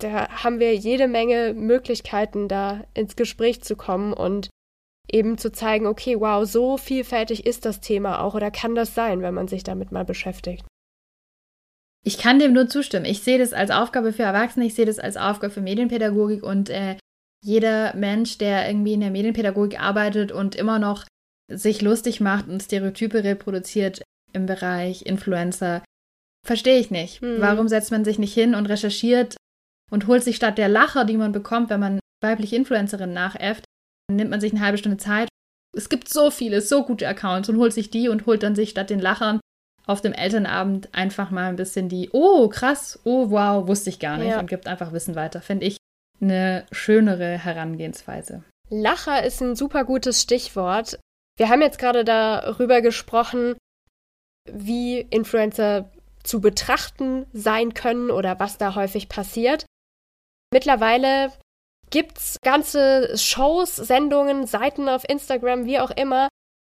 [0.03, 4.49] da haben wir jede Menge Möglichkeiten, da ins Gespräch zu kommen und
[5.09, 9.21] eben zu zeigen, okay, wow, so vielfältig ist das Thema auch oder kann das sein,
[9.21, 10.65] wenn man sich damit mal beschäftigt.
[12.05, 13.05] Ich kann dem nur zustimmen.
[13.05, 16.69] Ich sehe das als Aufgabe für Erwachsene, ich sehe das als Aufgabe für Medienpädagogik und
[16.69, 16.97] äh,
[17.43, 21.05] jeder Mensch, der irgendwie in der Medienpädagogik arbeitet und immer noch
[21.51, 24.01] sich lustig macht und Stereotype reproduziert
[24.33, 25.83] im Bereich Influencer,
[26.45, 27.21] verstehe ich nicht.
[27.21, 27.39] Hm.
[27.39, 29.35] Warum setzt man sich nicht hin und recherchiert
[29.91, 33.65] und holt sich statt der Lacher, die man bekommt, wenn man weibliche Influencerinnen nachäfft,
[34.11, 35.27] nimmt man sich eine halbe Stunde Zeit.
[35.75, 38.69] Es gibt so viele, so gute Accounts und holt sich die und holt dann sich
[38.69, 39.39] statt den Lachern
[39.85, 44.17] auf dem Elternabend einfach mal ein bisschen die, oh krass, oh wow, wusste ich gar
[44.17, 44.39] nicht ja.
[44.39, 45.41] und gibt einfach Wissen weiter.
[45.41, 45.77] Finde ich
[46.21, 48.43] eine schönere Herangehensweise.
[48.69, 50.99] Lacher ist ein super gutes Stichwort.
[51.37, 53.55] Wir haben jetzt gerade darüber gesprochen,
[54.49, 55.89] wie Influencer
[56.23, 59.65] zu betrachten sein können oder was da häufig passiert.
[60.53, 61.33] Mittlerweile
[61.89, 66.29] gibt's ganze Shows, Sendungen, Seiten auf Instagram, wie auch immer,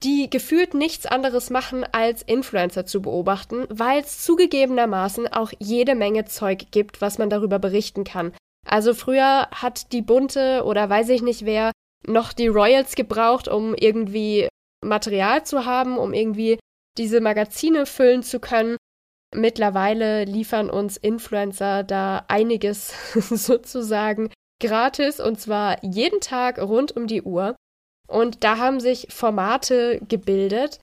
[0.04, 6.24] die gefühlt nichts anderes machen, als Influencer zu beobachten, weil es zugegebenermaßen auch jede Menge
[6.24, 8.32] Zeug gibt, was man darüber berichten kann.
[8.66, 11.72] Also früher hat die Bunte oder weiß ich nicht wer
[12.06, 14.48] noch die Royals gebraucht, um irgendwie
[14.84, 16.58] Material zu haben, um irgendwie
[16.96, 18.76] diese Magazine füllen zu können.
[19.34, 24.30] Mittlerweile liefern uns Influencer da einiges sozusagen
[24.61, 27.56] gratis und zwar jeden Tag rund um die Uhr.
[28.08, 30.80] Und da haben sich Formate gebildet.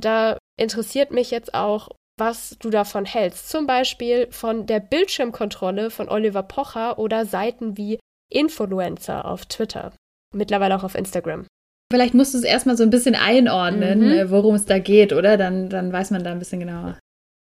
[0.00, 3.48] Da interessiert mich jetzt auch, was du davon hältst.
[3.48, 7.98] Zum Beispiel von der Bildschirmkontrolle von Oliver Pocher oder Seiten wie
[8.30, 9.92] Influencer auf Twitter.
[10.34, 11.46] Mittlerweile auch auf Instagram.
[11.90, 14.12] Vielleicht musst du es erstmal so ein bisschen einordnen, mhm.
[14.12, 15.36] Äh, worum es da geht, oder?
[15.36, 16.98] Dann, dann weiß man da ein bisschen genauer.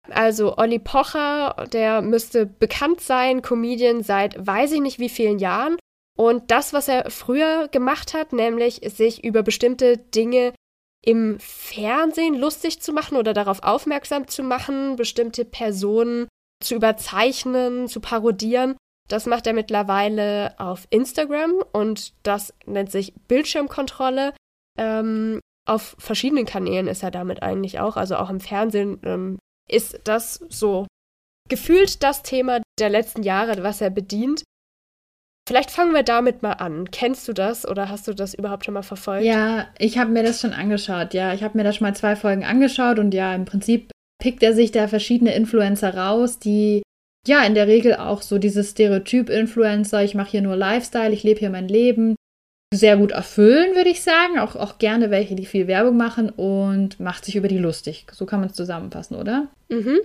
[0.08, 5.76] Also Olli Pocher, der müsste bekannt sein, Comedian seit weiß ich nicht wie vielen Jahren.
[6.20, 10.52] Und das, was er früher gemacht hat, nämlich sich über bestimmte Dinge
[11.02, 16.28] im Fernsehen lustig zu machen oder darauf aufmerksam zu machen, bestimmte Personen
[16.62, 18.76] zu überzeichnen, zu parodieren,
[19.08, 24.34] das macht er mittlerweile auf Instagram und das nennt sich Bildschirmkontrolle.
[24.78, 29.38] Ähm, auf verschiedenen Kanälen ist er damit eigentlich auch, also auch im Fernsehen ähm,
[29.70, 30.86] ist das so
[31.48, 34.42] gefühlt das Thema der letzten Jahre, was er bedient.
[35.50, 36.92] Vielleicht fangen wir damit mal an.
[36.92, 39.24] Kennst du das oder hast du das überhaupt schon mal verfolgt?
[39.24, 41.12] Ja, ich habe mir das schon angeschaut.
[41.12, 43.90] Ja, ich habe mir da schon mal zwei Folgen angeschaut und ja, im Prinzip
[44.22, 46.82] pickt er sich da verschiedene Influencer raus, die
[47.26, 51.40] ja in der Regel auch so dieses Stereotyp-Influencer, ich mache hier nur Lifestyle, ich lebe
[51.40, 52.14] hier mein Leben,
[52.72, 54.38] sehr gut erfüllen, würde ich sagen.
[54.38, 58.06] Auch, auch gerne welche, die viel Werbung machen und macht sich über die lustig.
[58.12, 59.48] So kann man es zusammenfassen, oder?
[59.68, 59.98] Mhm.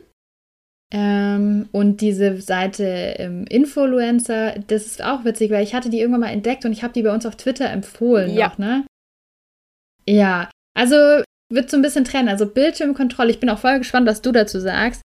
[0.93, 6.21] Ähm, und diese Seite ähm, Influencer, das ist auch witzig, weil ich hatte die irgendwann
[6.21, 8.49] mal entdeckt und ich habe die bei uns auf Twitter empfohlen ja.
[8.49, 8.85] noch, ne?
[10.07, 10.95] Ja, also
[11.51, 12.29] wird so ein bisschen trennen.
[12.29, 15.01] Also Bildschirmkontrolle, ich bin auch voll gespannt, was du dazu sagst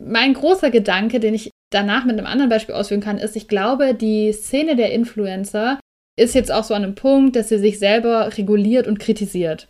[0.00, 3.94] mein großer Gedanke, den ich danach mit einem anderen Beispiel ausführen kann, ist, ich glaube,
[3.94, 5.78] die Szene der Influencer
[6.18, 9.68] ist jetzt auch so an einem Punkt, dass sie sich selber reguliert und kritisiert.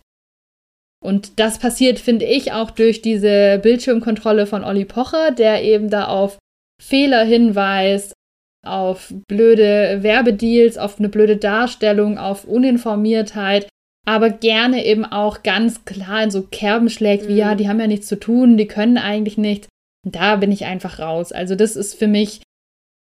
[1.03, 6.07] Und das passiert, finde ich, auch durch diese Bildschirmkontrolle von Olli Pocher, der eben da
[6.07, 6.39] auf
[6.81, 8.13] Fehler hinweist,
[8.67, 13.69] auf blöde Werbedeals, auf eine blöde Darstellung, auf Uninformiertheit,
[14.07, 17.59] aber gerne eben auch ganz klar in so Kerben schlägt, wie ja, mhm.
[17.59, 19.69] die haben ja nichts zu tun, die können eigentlich nichts.
[20.07, 21.33] Da bin ich einfach raus.
[21.33, 22.43] Also das ist für mich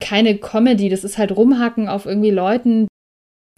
[0.03, 2.89] keine Comedy, das ist halt rumhacken auf irgendwie Leuten.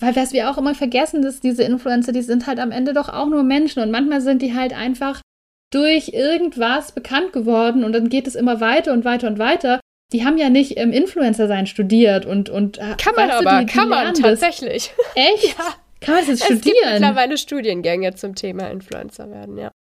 [0.00, 3.08] Weil was wir auch immer vergessen, dass diese Influencer, die sind halt am Ende doch
[3.08, 5.22] auch nur Menschen und manchmal sind die halt einfach
[5.72, 9.80] durch irgendwas bekannt geworden und dann geht es immer weiter und weiter und weiter.
[10.12, 13.66] Die haben ja nicht im Influencer sein studiert und und äh, kann man aber, die,
[13.66, 14.92] die kann man tatsächlich.
[15.14, 15.58] Echt?
[15.58, 15.74] Ja.
[16.00, 16.64] Kann man das jetzt studieren?
[16.66, 19.72] Es gibt mittlerweile Studiengänge zum Thema Influencer werden, ja.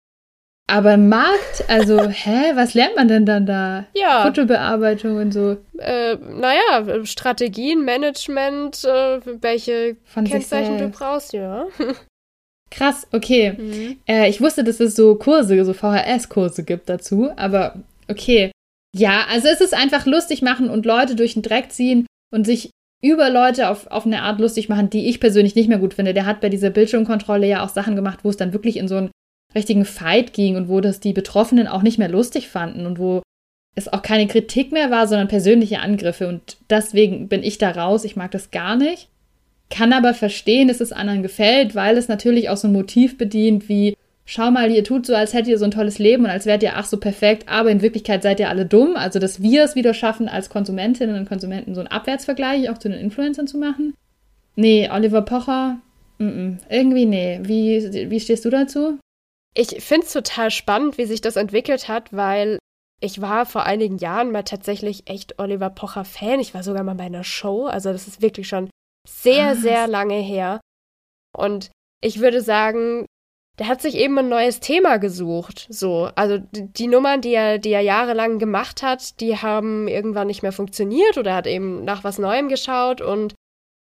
[0.66, 3.86] Aber Markt, also, hä, was lernt man denn dann da?
[3.94, 4.22] Ja.
[4.22, 5.58] Fotobearbeitung und so.
[5.78, 11.66] Äh, naja, Strategien, Management, äh, welche Von Kennzeichen du brauchst, ja.
[12.70, 13.52] Krass, okay.
[13.52, 13.98] Mhm.
[14.08, 17.76] Äh, ich wusste, dass es so Kurse, so VHS-Kurse gibt dazu, aber
[18.08, 18.50] okay.
[18.96, 22.70] Ja, also es ist einfach lustig machen und Leute durch den Dreck ziehen und sich
[23.02, 26.14] über Leute auf, auf eine Art lustig machen, die ich persönlich nicht mehr gut finde.
[26.14, 28.96] Der hat bei dieser Bildschirmkontrolle ja auch Sachen gemacht, wo es dann wirklich in so
[28.96, 29.10] ein
[29.54, 33.22] richtigen Fight ging und wo das die Betroffenen auch nicht mehr lustig fanden und wo
[33.74, 36.28] es auch keine Kritik mehr war, sondern persönliche Angriffe.
[36.28, 38.04] Und deswegen bin ich da raus.
[38.04, 39.08] Ich mag das gar nicht.
[39.70, 43.68] Kann aber verstehen, dass es anderen gefällt, weil es natürlich auch so ein Motiv bedient
[43.68, 46.46] wie, schau mal, ihr tut so, als hättet ihr so ein tolles Leben und als
[46.46, 48.96] wärt ihr ach so perfekt, aber in Wirklichkeit seid ihr alle dumm.
[48.96, 52.88] Also, dass wir es wieder schaffen, als Konsumentinnen und Konsumenten so einen Abwärtsvergleich auch zu
[52.88, 53.94] den Influencern zu machen.
[54.54, 55.78] Nee, Oliver Pocher,
[56.20, 57.40] m -m, irgendwie nee.
[57.42, 58.98] Wie, wie stehst du dazu?
[59.56, 62.58] Ich finde es total spannend, wie sich das entwickelt hat, weil
[63.00, 66.40] ich war vor einigen Jahren mal tatsächlich echt Oliver Pocher Fan.
[66.40, 67.66] Ich war sogar mal bei einer Show.
[67.66, 68.70] Also das ist wirklich schon
[69.06, 69.54] sehr, ah.
[69.54, 70.60] sehr lange her.
[71.36, 73.06] Und ich würde sagen,
[73.58, 75.66] der hat sich eben ein neues Thema gesucht.
[75.68, 80.26] So, also die, die Nummern, die er, die er jahrelang gemacht hat, die haben irgendwann
[80.26, 83.34] nicht mehr funktioniert oder hat eben nach was Neuem geschaut und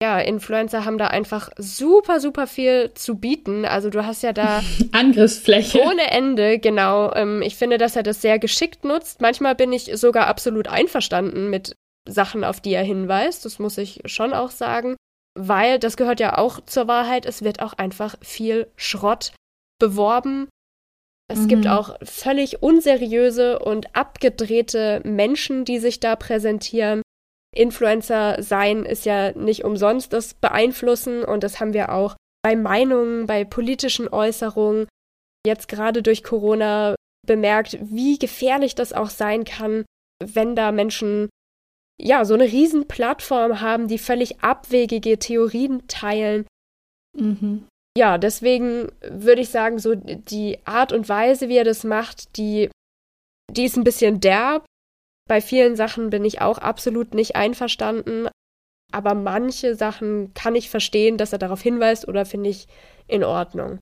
[0.01, 3.65] ja, Influencer haben da einfach super, super viel zu bieten.
[3.65, 5.81] Also du hast ja da Angriffsfläche.
[5.81, 7.13] Ohne Ende, genau.
[7.13, 9.21] Ähm, ich finde, dass er das sehr geschickt nutzt.
[9.21, 11.75] Manchmal bin ich sogar absolut einverstanden mit
[12.07, 13.43] Sachen, auf die er hinweist.
[13.45, 14.95] Das muss ich schon auch sagen.
[15.33, 19.33] Weil, das gehört ja auch zur Wahrheit, es wird auch einfach viel Schrott
[19.79, 20.47] beworben.
[21.27, 21.47] Es mhm.
[21.47, 27.01] gibt auch völlig unseriöse und abgedrehte Menschen, die sich da präsentieren.
[27.57, 33.25] Influencer sein ist ja nicht umsonst das Beeinflussen und das haben wir auch bei Meinungen,
[33.25, 34.87] bei politischen Äußerungen,
[35.45, 39.85] jetzt gerade durch Corona bemerkt, wie gefährlich das auch sein kann,
[40.23, 41.29] wenn da Menschen
[41.99, 46.45] ja so eine riesen Plattform haben, die völlig abwegige Theorien teilen.
[47.17, 47.67] Mhm.
[47.97, 52.69] Ja, deswegen würde ich sagen, so die Art und Weise, wie er das macht, die,
[53.51, 54.65] die ist ein bisschen derb,
[55.27, 58.27] bei vielen Sachen bin ich auch absolut nicht einverstanden,
[58.91, 62.67] aber manche Sachen kann ich verstehen, dass er darauf hinweist oder finde ich
[63.07, 63.79] in Ordnung.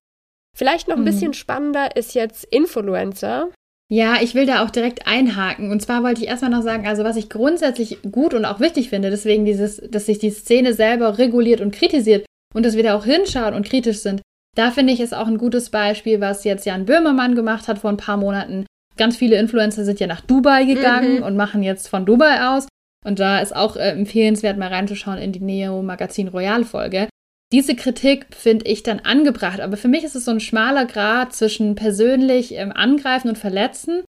[0.55, 1.05] Vielleicht noch ein mhm.
[1.05, 3.49] bisschen spannender ist jetzt Influencer.
[3.91, 5.69] Ja, ich will da auch direkt einhaken.
[5.69, 8.89] Und zwar wollte ich erstmal noch sagen, also was ich grundsätzlich gut und auch wichtig
[8.89, 12.97] finde, deswegen dieses, dass sich die Szene selber reguliert und kritisiert und dass wir da
[12.97, 14.21] auch hinschauen und kritisch sind.
[14.55, 17.91] Da finde ich es auch ein gutes Beispiel, was jetzt Jan Böhmermann gemacht hat vor
[17.91, 18.65] ein paar Monaten.
[18.97, 21.23] Ganz viele Influencer sind ja nach Dubai gegangen mhm.
[21.23, 22.67] und machen jetzt von Dubai aus.
[23.05, 27.08] Und da ist auch äh, empfehlenswert, mal reinzuschauen in die Neo Magazin Royal Folge.
[27.51, 31.34] Diese Kritik finde ich dann angebracht, aber für mich ist es so ein schmaler Grad
[31.34, 34.03] zwischen persönlich ähm, angreifen und verletzen.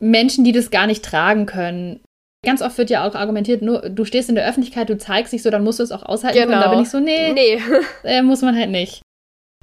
[0.00, 2.00] Menschen, die das gar nicht tragen können.
[2.44, 5.44] Ganz oft wird ja auch argumentiert, nur du stehst in der Öffentlichkeit, du zeigst dich
[5.44, 6.38] so, dann musst du es auch aushalten.
[6.40, 6.56] Genau.
[6.56, 7.60] Und da bin ich so, nee, nee.
[8.02, 9.02] Äh, muss man halt nicht.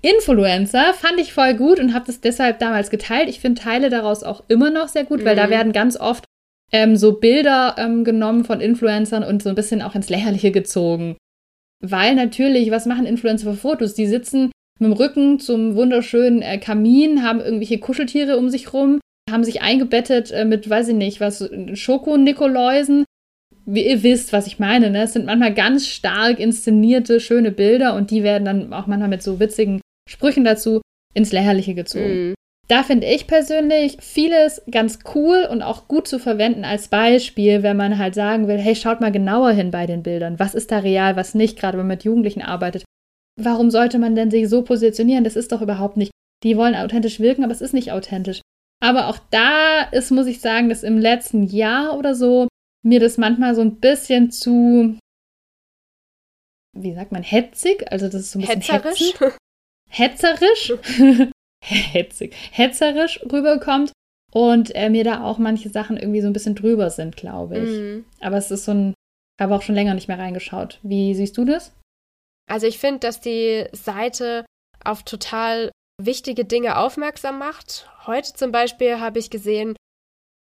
[0.01, 3.29] Influencer fand ich voll gut und habe das deshalb damals geteilt.
[3.29, 5.25] Ich finde Teile daraus auch immer noch sehr gut, mhm.
[5.25, 5.51] weil da mhm.
[5.51, 6.25] werden ganz oft
[6.71, 11.17] ähm, so Bilder ähm, genommen von Influencern und so ein bisschen auch ins Lächerliche gezogen.
[11.81, 13.93] Weil natürlich, was machen Influencer für Fotos?
[13.93, 18.99] Die sitzen mit dem Rücken zum wunderschönen äh, Kamin, haben irgendwelche Kuscheltiere um sich rum,
[19.29, 23.05] haben sich eingebettet äh, mit, weiß ich nicht, was, Schoko-Nikoläusen.
[23.65, 25.03] Wie ihr wisst, was ich meine, ne?
[25.03, 29.21] Es sind manchmal ganz stark inszenierte, schöne Bilder und die werden dann auch manchmal mit
[29.21, 30.81] so witzigen Sprüchen dazu
[31.13, 32.29] ins Lächerliche gezogen.
[32.29, 32.33] Mhm.
[32.67, 37.77] Da finde ich persönlich vieles ganz cool und auch gut zu verwenden als Beispiel, wenn
[37.77, 40.37] man halt sagen will, hey, schaut mal genauer hin bei den Bildern.
[40.37, 42.83] Was ist da real, was nicht, gerade wenn man mit Jugendlichen arbeitet.
[43.41, 45.23] Warum sollte man denn sich so positionieren?
[45.23, 46.11] Das ist doch überhaupt nicht.
[46.43, 48.41] Die wollen authentisch wirken, aber es ist nicht authentisch.
[48.81, 52.47] Aber auch da ist, muss ich sagen, dass im letzten Jahr oder so
[52.85, 54.97] mir das manchmal so ein bisschen zu,
[56.77, 59.13] wie sagt man, hetzig, also das ist so ein bisschen hetzerisch,
[59.89, 60.73] hetzerisch
[61.63, 63.91] hetzig, hetzerisch rüberkommt
[64.31, 67.69] und äh, mir da auch manche Sachen irgendwie so ein bisschen drüber sind, glaube ich.
[67.69, 68.05] Mhm.
[68.21, 68.93] Aber es ist so ein,
[69.39, 70.79] habe auch schon länger nicht mehr reingeschaut.
[70.83, 71.73] Wie siehst du das?
[72.49, 74.45] Also ich finde, dass die Seite
[74.83, 75.71] auf total
[76.01, 77.89] wichtige Dinge aufmerksam macht.
[78.07, 79.75] Heute zum Beispiel habe ich gesehen,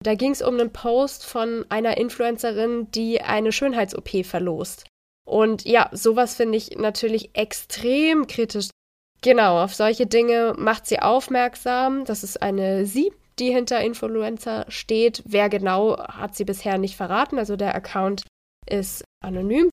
[0.03, 4.87] da ging es um einen Post von einer Influencerin, die eine Schönheits-OP verlost.
[5.27, 8.69] Und ja, sowas finde ich natürlich extrem kritisch
[9.25, 12.05] Genau, auf solche Dinge macht sie aufmerksam.
[12.05, 15.23] Das ist eine Sie, die hinter Influencer steht.
[15.25, 17.39] Wer genau, hat sie bisher nicht verraten.
[17.39, 18.25] Also der Account
[18.69, 19.71] ist anonym.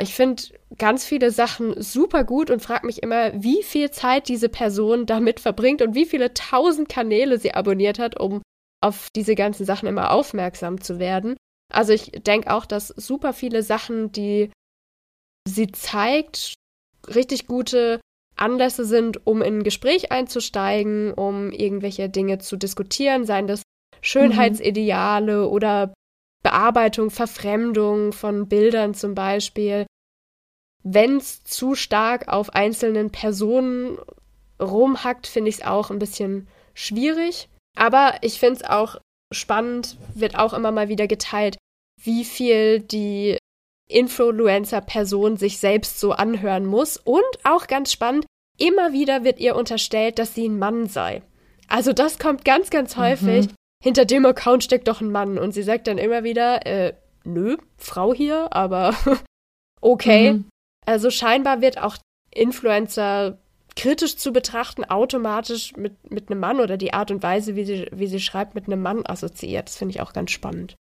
[0.00, 0.42] Ich finde
[0.78, 5.40] ganz viele Sachen super gut und frage mich immer, wie viel Zeit diese Person damit
[5.40, 8.40] verbringt und wie viele tausend Kanäle sie abonniert hat, um
[8.82, 11.36] auf diese ganzen Sachen immer aufmerksam zu werden.
[11.70, 14.50] Also ich denke auch, dass super viele Sachen, die
[15.46, 16.54] sie zeigt,
[17.14, 18.00] richtig gute
[18.36, 23.62] Anlässe sind, um in ein Gespräch einzusteigen, um irgendwelche Dinge zu diskutieren, seien das
[24.02, 25.52] Schönheitsideale mhm.
[25.52, 25.94] oder
[26.42, 29.86] Bearbeitung, Verfremdung von Bildern zum Beispiel.
[30.84, 33.98] Wenn es zu stark auf einzelnen Personen
[34.60, 37.48] rumhackt, finde ich es auch ein bisschen schwierig.
[37.76, 38.96] Aber ich finde es auch
[39.32, 41.56] spannend, wird auch immer mal wieder geteilt,
[42.00, 43.38] wie viel die
[43.88, 46.96] Influencer-Person sich selbst so anhören muss.
[46.96, 48.26] Und auch ganz spannend,
[48.58, 51.22] immer wieder wird ihr unterstellt, dass sie ein Mann sei.
[51.68, 53.46] Also das kommt ganz, ganz häufig.
[53.46, 53.54] Mhm.
[53.82, 55.38] Hinter dem Account steckt doch ein Mann.
[55.38, 56.94] Und sie sagt dann immer wieder, äh,
[57.24, 58.94] nö, Frau hier, aber
[59.80, 60.32] okay.
[60.32, 60.44] Mhm.
[60.86, 61.96] Also scheinbar wird auch
[62.32, 63.38] Influencer
[63.76, 67.86] kritisch zu betrachten, automatisch mit, mit einem Mann oder die Art und Weise, wie sie,
[67.92, 69.68] wie sie schreibt, mit einem Mann assoziiert.
[69.68, 70.74] Das finde ich auch ganz spannend.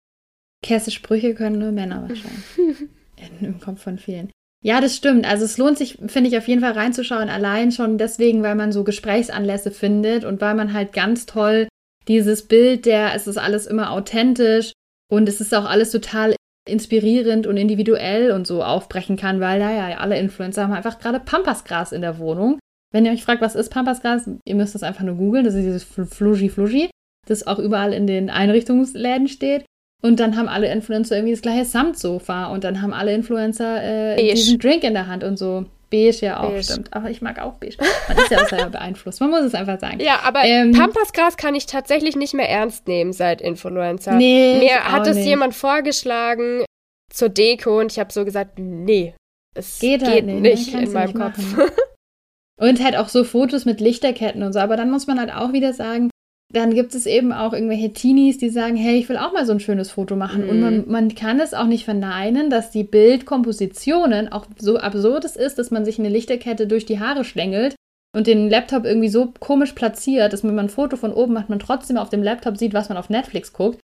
[0.62, 2.88] Käsesprüche können nur Männer wahrscheinlich.
[3.40, 4.30] Im Kopf von vielen.
[4.64, 5.28] Ja, das stimmt.
[5.28, 7.28] Also es lohnt sich, finde ich, auf jeden Fall reinzuschauen.
[7.28, 11.66] Allein schon deswegen, weil man so Gesprächsanlässe findet und weil man halt ganz toll
[12.08, 14.72] dieses Bild der, es ist alles immer authentisch
[15.11, 16.37] und es ist auch alles total
[16.68, 21.18] inspirierend und individuell und so aufbrechen kann, weil da ja alle Influencer haben einfach gerade
[21.18, 22.58] Pampasgras in der Wohnung.
[22.92, 25.44] Wenn ihr euch fragt, was ist Pampasgras, ihr müsst das einfach nur googeln.
[25.44, 26.90] Das ist dieses Flugi Flugi,
[27.26, 29.64] das auch überall in den Einrichtungsläden steht.
[30.04, 34.32] Und dann haben alle Influencer irgendwie das gleiche Samtsofa und dann haben alle Influencer äh,
[34.34, 35.64] diesen Drink in der Hand und so.
[35.90, 36.62] Beige ja auch, beige.
[36.64, 36.92] stimmt.
[36.92, 37.76] Aber ich mag auch beige.
[38.08, 39.20] Man ist ja auch selber beeinflusst.
[39.20, 40.00] Man muss es einfach sagen.
[40.00, 44.14] Ja, aber ähm, Pampasgras kann ich tatsächlich nicht mehr ernst nehmen seit Influencer.
[44.14, 45.26] Nee, Mir hat es nicht.
[45.26, 46.64] jemand vorgeschlagen
[47.12, 49.14] zur Deko und ich habe so gesagt, nee,
[49.55, 51.72] es geht, geht halt nicht, nicht in meinem nicht Kopf.
[52.59, 54.59] und halt auch so Fotos mit Lichterketten und so.
[54.59, 56.11] Aber dann muss man halt auch wieder sagen,
[56.53, 59.53] dann gibt es eben auch irgendwelche Teenies, die sagen, hey, ich will auch mal so
[59.53, 60.44] ein schönes Foto machen.
[60.44, 60.50] Mhm.
[60.50, 65.36] Und man, man kann es auch nicht verneinen, dass die Bildkompositionen auch so absurd es
[65.36, 67.74] ist, dass man sich eine Lichterkette durch die Haare schlängelt
[68.14, 71.48] und den Laptop irgendwie so komisch platziert, dass wenn man ein Foto von oben macht,
[71.48, 73.80] man trotzdem auf dem Laptop sieht, was man auf Netflix guckt.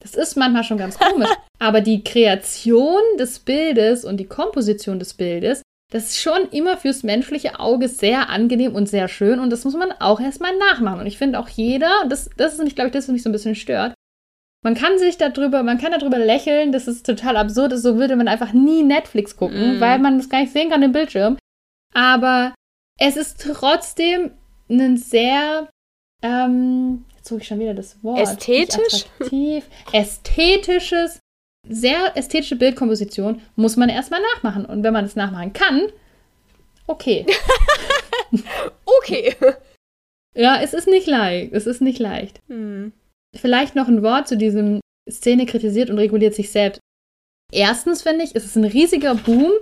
[0.00, 1.28] Das ist manchmal schon ganz komisch.
[1.58, 5.62] Aber die Kreation des Bildes und die Komposition des Bildes,
[5.92, 9.74] Das ist schon immer fürs menschliche Auge sehr angenehm und sehr schön und das muss
[9.74, 11.00] man auch erstmal nachmachen.
[11.00, 13.28] Und ich finde auch jeder, das, das ist nicht, glaube ich, das, was mich so
[13.28, 13.92] ein bisschen stört.
[14.64, 18.16] Man kann sich darüber, man kann darüber lächeln, dass es total absurd ist, so würde
[18.16, 19.80] man einfach nie Netflix gucken, mm.
[19.80, 21.36] weil man das gar nicht sehen kann im Bildschirm.
[21.92, 22.54] Aber
[22.98, 24.30] es ist trotzdem
[24.70, 25.68] ein sehr,
[26.22, 28.18] ähm, jetzt suche ich schon wieder das Wort.
[28.18, 29.04] Ästhetisch?
[29.92, 31.18] Ästhetisches
[31.68, 34.64] sehr ästhetische Bildkomposition muss man erstmal nachmachen.
[34.66, 35.88] Und wenn man es nachmachen kann,
[36.86, 37.26] okay.
[38.98, 39.34] okay.
[40.34, 41.52] Ja, es ist nicht leicht.
[41.52, 42.40] Es ist nicht leicht.
[42.48, 42.92] Hm.
[43.36, 46.80] Vielleicht noch ein Wort zu diesem Szene kritisiert und reguliert sich selbst.
[47.52, 49.52] Erstens finde ich, es ist ein riesiger Boom.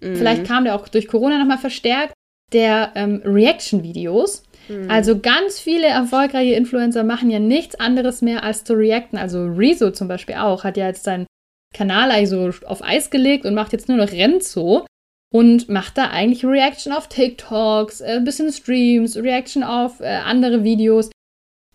[0.00, 0.16] Mhm.
[0.16, 2.12] Vielleicht kam der auch durch Corona nochmal verstärkt,
[2.52, 4.42] der ähm, Reaction-Videos.
[4.68, 4.90] Mhm.
[4.90, 9.18] Also ganz viele erfolgreiche Influencer machen ja nichts anderes mehr als zu reacten.
[9.18, 11.26] Also Rezo zum Beispiel auch, hat ja jetzt sein
[11.74, 14.86] Kanal also auf Eis gelegt und macht jetzt nur noch Renzo
[15.32, 20.64] und macht da eigentlich Reaction auf TikToks, ein äh, bisschen Streams, Reaction auf äh, andere
[20.64, 21.10] Videos.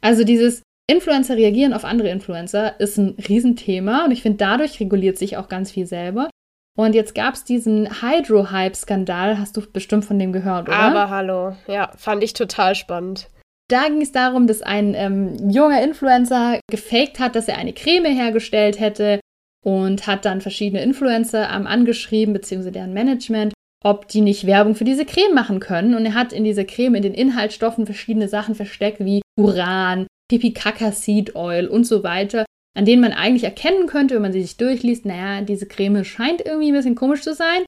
[0.02, 5.18] Also dieses Influencer reagieren auf andere Influencer ist ein Riesenthema und ich finde, dadurch reguliert
[5.18, 6.30] sich auch ganz viel selber.
[6.76, 10.78] Und jetzt gab es diesen Hydro-Hype-Skandal, hast du bestimmt von dem gehört, oder?
[10.78, 13.30] Aber hallo, ja, fand ich total spannend.
[13.70, 18.06] Da ging es darum, dass ein ähm, junger Influencer gefaked hat, dass er eine Creme
[18.06, 19.20] hergestellt hätte
[19.64, 23.54] und hat dann verschiedene Influencer ähm, angeschrieben, beziehungsweise deren Management,
[23.84, 25.96] ob die nicht Werbung für diese Creme machen können.
[25.96, 30.92] Und er hat in dieser Creme, in den Inhaltsstoffen verschiedene Sachen versteckt, wie Uran, Pipi-Kaka
[30.92, 32.46] Seed Oil und so weiter,
[32.78, 36.42] an denen man eigentlich erkennen könnte, wenn man sie sich durchliest, naja, diese Creme scheint
[36.46, 37.64] irgendwie ein bisschen komisch zu sein.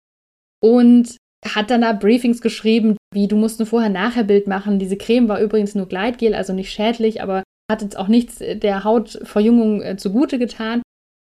[0.63, 4.79] Und hat dann da Briefings geschrieben, wie du musst ein Vorher-Nachher-Bild machen.
[4.79, 8.83] Diese Creme war übrigens nur Gleitgel, also nicht schädlich, aber hat jetzt auch nichts der
[8.83, 10.81] Hautverjüngung äh, zugute getan.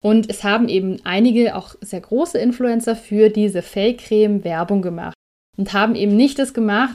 [0.04, 5.16] Und es haben eben einige, auch sehr große Influencer, für diese Fake-Creme Werbung gemacht.
[5.58, 6.94] Und haben eben nicht das gemacht,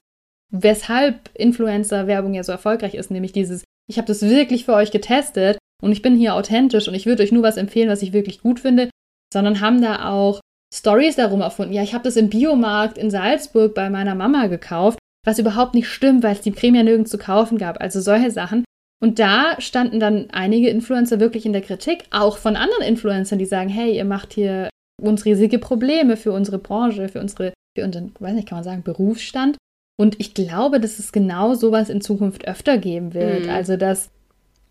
[0.51, 5.59] weshalb Influencer-Werbung ja so erfolgreich ist, nämlich dieses, ich habe das wirklich für euch getestet
[5.83, 8.41] und ich bin hier authentisch und ich würde euch nur was empfehlen, was ich wirklich
[8.41, 8.89] gut finde,
[9.33, 10.41] sondern haben da auch
[10.73, 11.73] Stories darum erfunden.
[11.73, 15.89] Ja, ich habe das im Biomarkt in Salzburg bei meiner Mama gekauft, was überhaupt nicht
[15.89, 17.81] stimmt, weil es die Creme ja nirgends zu kaufen gab.
[17.81, 18.65] Also solche Sachen.
[19.03, 23.47] Und da standen dann einige Influencer wirklich in der Kritik, auch von anderen Influencern, die
[23.47, 24.71] sagen, hey, ihr macht hier
[25.03, 28.85] uns riesige Probleme für unsere Branche, für unsere, für unseren, weiß nicht, kann man sagen,
[28.85, 29.57] Berufsstand.
[29.99, 33.47] Und ich glaube, dass es genau sowas in Zukunft öfter geben wird.
[33.47, 33.51] Mhm.
[33.51, 34.11] Also, dass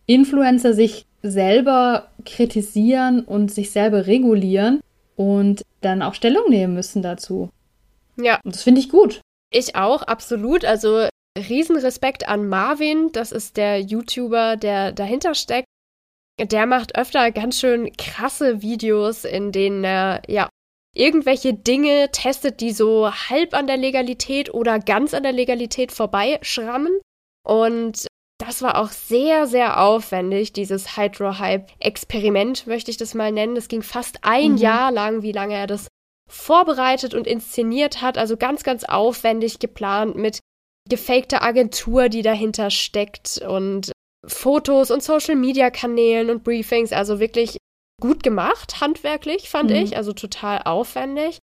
[0.06, 4.80] Influencer sich selber kritisieren und sich selber regulieren
[5.18, 7.50] und dann auch Stellung nehmen müssen dazu.
[8.16, 8.40] Ja.
[8.46, 9.20] Und das finde ich gut.
[9.52, 10.64] Ich auch, absolut.
[10.64, 15.66] Also Riesenrespekt an Marvin, das ist der YouTuber, der dahinter steckt.
[16.40, 20.50] Der macht öfter ganz schön krasse Videos, in denen er ja
[20.94, 27.00] irgendwelche Dinge testet, die so halb an der Legalität oder ganz an der Legalität vorbeischrammen.
[27.48, 28.08] Und
[28.40, 33.56] das war auch sehr, sehr aufwendig, dieses Hydro-Hype-Experiment, möchte ich das mal nennen.
[33.56, 34.58] Das ging fast ein mhm.
[34.58, 35.88] Jahr lang, wie lange er das
[36.28, 38.18] vorbereitet und inszeniert hat.
[38.18, 40.40] Also ganz, ganz aufwendig geplant mit
[40.90, 43.92] gefakte Agentur, die dahinter steckt und
[44.26, 47.58] Fotos und Social Media Kanälen und Briefings, also wirklich
[48.00, 49.78] gut gemacht, handwerklich, fand mhm.
[49.78, 51.40] ich, also total aufwendig.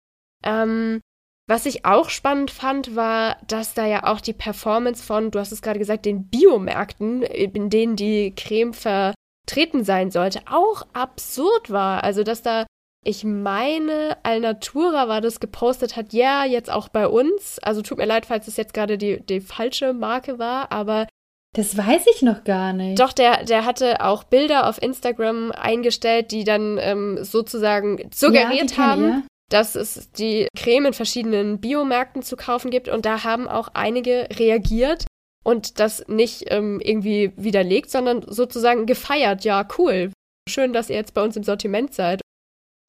[0.44, 1.00] Ähm,
[1.48, 5.52] was ich auch spannend fand, war, dass da ja auch die Performance von, du hast
[5.52, 12.02] es gerade gesagt, den Biomärkten, in denen die Creme vertreten sein sollte, auch absurd war.
[12.02, 12.66] Also, dass da
[13.06, 17.60] ich meine, Alnatura war das gepostet hat, ja, jetzt auch bei uns.
[17.60, 21.06] Also tut mir leid, falls es jetzt gerade die, die falsche Marke war, aber.
[21.54, 22.98] Das weiß ich noch gar nicht.
[22.98, 28.76] Doch, der, der hatte auch Bilder auf Instagram eingestellt, die dann ähm, sozusagen suggeriert ja,
[28.76, 29.22] haben, ja.
[29.50, 32.88] dass es die Creme in verschiedenen Biomärkten zu kaufen gibt.
[32.88, 35.06] Und da haben auch einige reagiert
[35.44, 39.44] und das nicht ähm, irgendwie widerlegt, sondern sozusagen gefeiert.
[39.44, 40.10] Ja, cool.
[40.48, 42.20] Schön, dass ihr jetzt bei uns im Sortiment seid.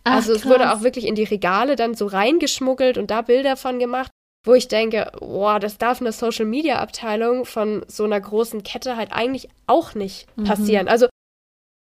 [0.07, 0.51] Ach, also es krass.
[0.51, 4.11] wurde auch wirklich in die Regale dann so reingeschmuggelt und da Bilder von gemacht,
[4.45, 8.63] wo ich denke, boah, das darf in der Social Media Abteilung von so einer großen
[8.63, 10.45] Kette halt eigentlich auch nicht mhm.
[10.45, 10.87] passieren.
[10.87, 11.07] Also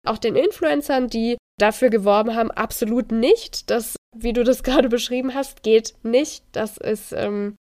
[0.06, 3.70] auch den Influencern, die dafür geworben haben, absolut nicht.
[3.70, 6.44] Das, wie du das gerade beschrieben hast, geht nicht.
[6.52, 7.56] Das ist ähm,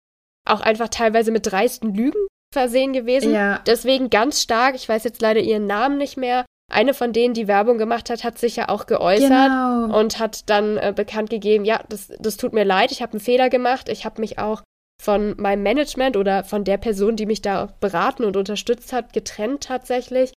[0.47, 3.34] auch einfach teilweise mit dreisten Lügen versehen gewesen.
[3.34, 3.62] Ja.
[3.66, 7.47] Deswegen ganz stark, ich weiß jetzt leider ihren Namen nicht mehr, eine von denen, die
[7.47, 9.97] Werbung gemacht hat, hat sich ja auch geäußert genau.
[9.97, 13.20] und hat dann äh, bekannt gegeben, ja, das, das tut mir leid, ich habe einen
[13.20, 14.63] Fehler gemacht, ich habe mich auch
[15.01, 19.63] von meinem Management oder von der Person, die mich da beraten und unterstützt hat, getrennt
[19.63, 20.34] tatsächlich.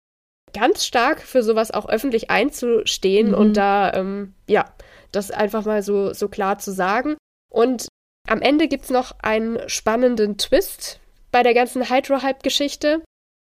[0.53, 3.33] Ganz stark für sowas auch öffentlich einzustehen mhm.
[3.35, 4.65] und da, ähm, ja,
[5.11, 7.15] das einfach mal so, so klar zu sagen.
[7.51, 7.87] Und
[8.29, 10.99] Am Ende gibt es noch einen spannenden Twist
[11.31, 13.01] bei der ganzen Hydro-Hype-Geschichte.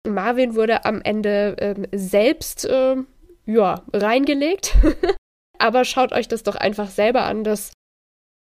[0.07, 2.95] Marvin wurde am Ende ähm, selbst äh,
[3.45, 4.75] ja, reingelegt.
[5.59, 7.43] Aber schaut euch das doch einfach selber an.
[7.43, 7.71] Das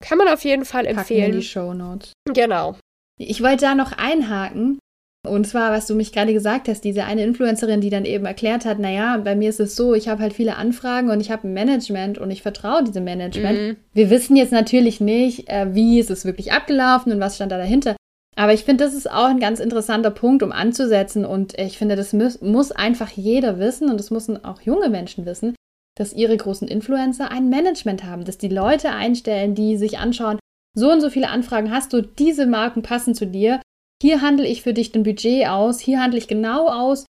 [0.03, 1.21] kann man auf jeden Fall empfehlen.
[1.21, 2.13] Packen in die Show Notes.
[2.33, 2.75] Genau.
[3.17, 4.79] Ich wollte da noch einhaken.
[5.27, 8.63] Und zwar, was du mich gerade gesagt hast, diese eine Influencerin, die dann eben erklärt
[8.63, 11.45] hat, naja, bei mir ist es so, ich habe halt viele Anfragen und ich habe
[11.45, 13.59] ein Management und ich vertraue diesem Management.
[13.59, 13.75] Mhm.
[13.93, 17.57] Wir wissen jetzt natürlich nicht, äh, wie ist es wirklich abgelaufen und was stand da
[17.57, 17.97] dahinter.
[18.39, 21.25] Aber ich finde, das ist auch ein ganz interessanter Punkt, um anzusetzen.
[21.25, 25.25] Und ich finde, das muss, muss einfach jeder wissen und das müssen auch junge Menschen
[25.25, 25.55] wissen,
[25.97, 30.39] dass ihre großen Influencer ein Management haben, dass die Leute einstellen, die sich anschauen,
[30.73, 33.59] so und so viele Anfragen hast du, diese Marken passen zu dir.
[34.01, 37.05] Hier handle ich für dich ein Budget aus, hier handle ich genau aus,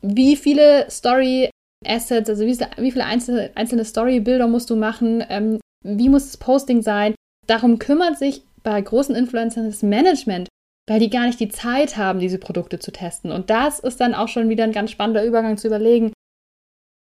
[0.00, 1.50] wie viele Story
[1.84, 6.38] Assets, also wie, wie viele einzelne, einzelne Story-Bilder musst du machen, ähm, wie muss das
[6.38, 7.14] Posting sein.
[7.46, 10.48] Darum kümmert sich bei großen Influencern das Management
[10.88, 13.30] weil die gar nicht die Zeit haben, diese Produkte zu testen.
[13.30, 16.12] Und das ist dann auch schon wieder ein ganz spannender Übergang zu überlegen,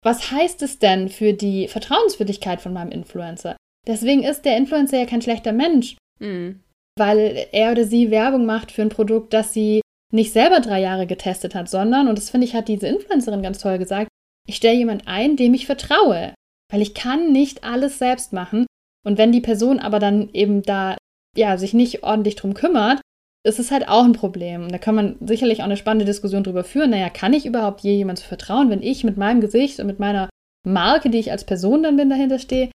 [0.04, 3.56] was heißt es denn für die Vertrauenswürdigkeit von meinem Influencer?
[3.88, 6.62] Deswegen ist der Influencer ja kein schlechter Mensch, mhm.
[6.98, 11.08] weil er oder sie Werbung macht für ein Produkt, das sie nicht selber drei Jahre
[11.08, 14.10] getestet hat, sondern, und das finde ich, hat diese Influencerin ganz toll gesagt,
[14.48, 16.34] ich stelle jemand ein, dem ich vertraue,
[16.72, 18.66] weil ich kann nicht alles selbst machen.
[19.06, 20.98] Und wenn die Person aber dann eben da
[21.38, 23.02] ja sich nicht ordentlich drum kümmert,
[23.44, 24.70] ist es halt auch ein Problem.
[24.70, 26.92] Da kann man sicherlich auch eine spannende Diskussion drüber führen.
[26.92, 30.30] Naja, kann ich überhaupt je jemandem vertrauen, wenn ich mit meinem Gesicht und mit meiner
[30.66, 32.70] Marke, die ich als Person dann bin, dahinter stehe?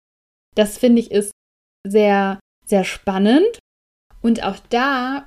[0.54, 1.30] Das finde ich ist
[1.86, 3.58] sehr, sehr spannend.
[4.22, 5.26] Und auch da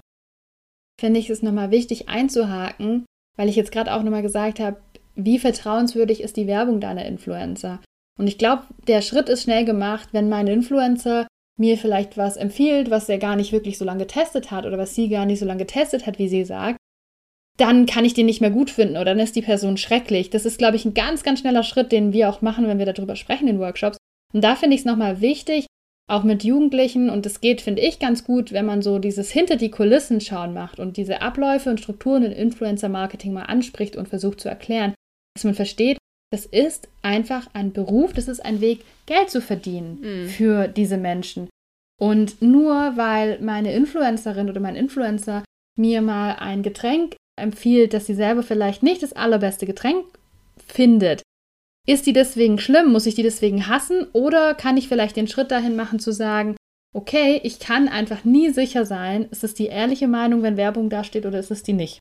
[0.99, 3.05] finde ich es nochmal wichtig einzuhaken,
[3.37, 4.81] weil ich jetzt gerade auch nochmal gesagt habe,
[5.15, 7.79] wie vertrauenswürdig ist die Werbung deiner Influencer?
[8.17, 11.27] Und ich glaube, der Schritt ist schnell gemacht, wenn mein Influencer
[11.59, 14.95] mir vielleicht was empfiehlt, was er gar nicht wirklich so lange getestet hat oder was
[14.95, 16.77] sie gar nicht so lange getestet hat, wie sie sagt,
[17.57, 20.29] dann kann ich den nicht mehr gut finden oder dann ist die Person schrecklich.
[20.29, 22.85] Das ist, glaube ich, ein ganz, ganz schneller Schritt, den wir auch machen, wenn wir
[22.85, 23.97] darüber sprechen in Workshops.
[24.33, 25.65] Und da finde ich es nochmal wichtig,
[26.09, 29.57] auch mit Jugendlichen, und es geht, finde ich, ganz gut, wenn man so dieses hinter
[29.57, 34.39] die Kulissen schauen macht und diese Abläufe und Strukturen in Influencer-Marketing mal anspricht und versucht
[34.39, 34.95] zu erklären,
[35.35, 35.97] dass man versteht,
[36.31, 40.29] das ist einfach ein Beruf, das ist ein Weg, Geld zu verdienen mhm.
[40.29, 41.49] für diese Menschen.
[41.99, 45.43] Und nur weil meine Influencerin oder mein Influencer
[45.77, 50.05] mir mal ein Getränk empfiehlt, dass sie selber vielleicht nicht das allerbeste Getränk
[50.65, 51.21] findet,
[51.87, 52.91] ist die deswegen schlimm?
[52.91, 54.07] Muss ich die deswegen hassen?
[54.13, 56.55] Oder kann ich vielleicht den Schritt dahin machen zu sagen,
[56.95, 61.25] okay, ich kann einfach nie sicher sein, ist es die ehrliche Meinung, wenn Werbung dasteht
[61.25, 61.99] oder ist es die nicht?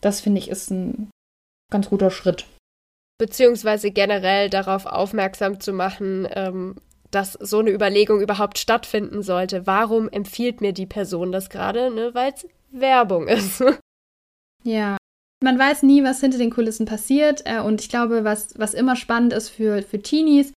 [0.00, 1.10] Das finde ich ist ein
[1.70, 2.46] ganz guter Schritt
[3.18, 6.76] beziehungsweise generell darauf aufmerksam zu machen, ähm,
[7.10, 9.66] dass so eine Überlegung überhaupt stattfinden sollte.
[9.66, 11.90] Warum empfiehlt mir die Person das gerade?
[11.90, 12.10] Ne?
[12.14, 13.62] Weil es Werbung ist.
[14.66, 14.96] Ja.
[15.42, 17.42] Man weiß nie, was hinter den Kulissen passiert.
[17.44, 20.54] Äh, und ich glaube, was, was immer spannend ist für, für Teenies,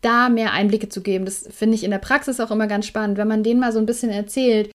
[0.00, 1.24] da mehr Einblicke zu geben.
[1.24, 3.80] Das finde ich in der Praxis auch immer ganz spannend, wenn man denen mal so
[3.80, 4.70] ein bisschen erzählt,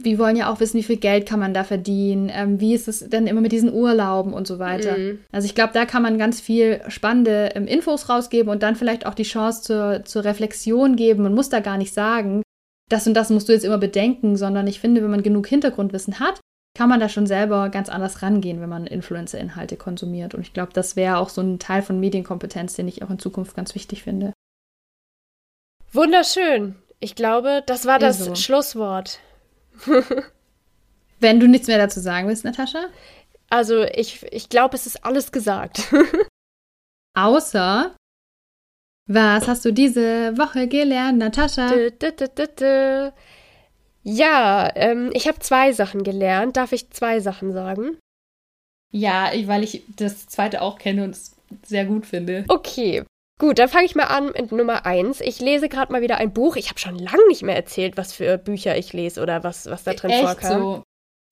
[0.00, 2.88] wir wollen ja auch wissen, wie viel Geld kann man da verdienen, ähm, wie ist
[2.88, 4.98] es denn immer mit diesen Urlauben und so weiter.
[4.98, 5.20] Mhm.
[5.30, 9.06] Also ich glaube, da kann man ganz viel spannende ähm, Infos rausgeben und dann vielleicht
[9.06, 11.22] auch die Chance zur, zur Reflexion geben.
[11.22, 12.42] Man muss da gar nicht sagen,
[12.90, 16.18] das und das musst du jetzt immer bedenken, sondern ich finde, wenn man genug Hintergrundwissen
[16.18, 16.40] hat,
[16.76, 20.34] kann man da schon selber ganz anders rangehen, wenn man Influencer-Inhalte konsumiert.
[20.34, 23.20] Und ich glaube, das wäre auch so ein Teil von Medienkompetenz, den ich auch in
[23.20, 24.32] Zukunft ganz wichtig finde.
[25.92, 26.74] Wunderschön.
[26.98, 28.34] Ich glaube, das war das also.
[28.34, 29.20] Schlusswort.
[31.20, 32.86] Wenn du nichts mehr dazu sagen willst, Natascha?
[33.50, 35.92] Also, ich, ich glaube, es ist alles gesagt.
[37.14, 37.94] Außer,
[39.06, 41.68] was hast du diese Woche gelernt, Natascha?
[44.02, 46.56] Ja, ähm, ich habe zwei Sachen gelernt.
[46.56, 47.98] Darf ich zwei Sachen sagen?
[48.90, 52.44] Ja, weil ich das zweite auch kenne und es sehr gut finde.
[52.48, 53.04] Okay.
[53.40, 55.20] Gut, dann fange ich mal an mit Nummer eins.
[55.20, 56.56] Ich lese gerade mal wieder ein Buch.
[56.56, 59.82] Ich habe schon lange nicht mehr erzählt, was für Bücher ich lese oder was, was
[59.82, 60.60] da drin Echt vorkam.
[60.62, 60.82] So?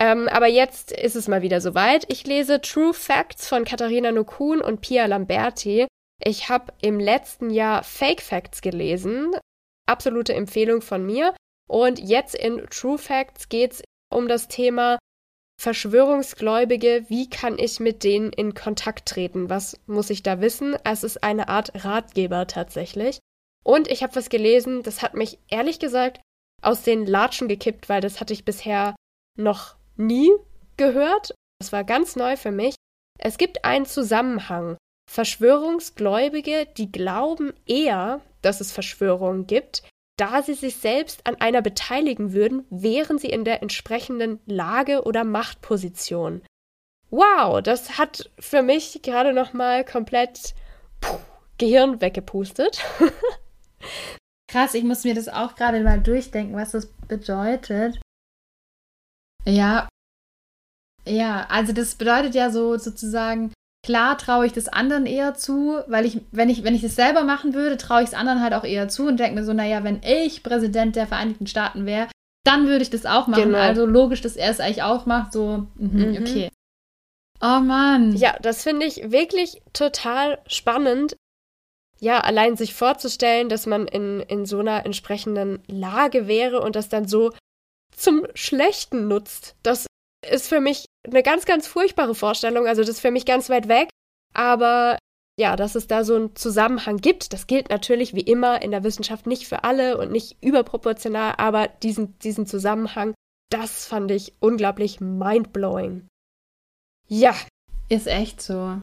[0.01, 2.05] Ähm, aber jetzt ist es mal wieder soweit.
[2.09, 5.87] Ich lese True Facts von Katharina Nokun und Pia Lamberti.
[6.25, 9.31] Ich habe im letzten Jahr Fake Facts gelesen.
[9.87, 11.35] Absolute Empfehlung von mir.
[11.69, 13.83] Und jetzt in True Facts geht es
[14.13, 14.99] um das Thema
[15.63, 19.49] Verschwörungsgläubige, wie kann ich mit denen in Kontakt treten?
[19.49, 20.75] Was muss ich da wissen?
[20.83, 23.21] Es ist eine Art Ratgeber tatsächlich.
[23.63, 26.21] Und ich habe was gelesen, das hat mich ehrlich gesagt
[26.63, 28.97] aus den Latschen gekippt, weil das hatte ich bisher
[29.39, 30.33] noch nie
[30.79, 31.33] gehört.
[31.61, 32.75] Das war ganz neu für mich.
[33.21, 34.77] Es gibt einen Zusammenhang.
[35.09, 39.85] Verschwörungsgläubige, die glauben eher, dass es Verschwörungen gibt,
[40.17, 45.25] da sie sich selbst an einer beteiligen würden, wären sie in der entsprechenden Lage oder
[45.25, 46.43] Machtposition.
[47.11, 50.55] Wow, das hat für mich gerade noch mal komplett
[51.01, 51.19] puh,
[51.59, 52.83] Gehirn weggepustet.
[54.49, 58.01] Krass, ich muss mir das auch gerade mal durchdenken, was das bedeutet.
[59.45, 59.89] Ja.
[61.07, 63.53] Ja, also das bedeutet ja so sozusagen,
[63.85, 67.25] klar traue ich das anderen eher zu, weil ich, wenn ich, wenn ich das selber
[67.25, 69.85] machen würde, traue ich es anderen halt auch eher zu und denke mir so, naja,
[69.85, 72.09] wenn ich Präsident der Vereinigten Staaten wäre,
[72.45, 73.45] dann würde ich das auch machen.
[73.45, 73.59] Genau.
[73.59, 76.17] Also logisch, dass er es eigentlich auch macht, so, mh, mhm.
[76.21, 76.49] okay.
[77.41, 78.15] Oh Mann.
[78.17, 81.17] Ja, das finde ich wirklich total spannend.
[81.99, 86.89] Ja, allein sich vorzustellen, dass man in, in so einer entsprechenden Lage wäre und das
[86.89, 87.33] dann so
[87.97, 89.57] zum Schlechten nutzt.
[89.63, 89.87] Das
[90.29, 92.67] ist für mich eine ganz, ganz furchtbare Vorstellung.
[92.67, 93.89] Also das ist für mich ganz weit weg.
[94.35, 94.99] Aber
[95.39, 98.85] ja, dass es da so einen Zusammenhang gibt, das gilt natürlich wie immer in der
[98.85, 103.15] Wissenschaft nicht für alle und nicht überproportional, aber diesen, diesen Zusammenhang,
[103.51, 106.07] das fand ich unglaublich mindblowing.
[107.09, 107.35] Ja.
[107.89, 108.79] Ist echt so.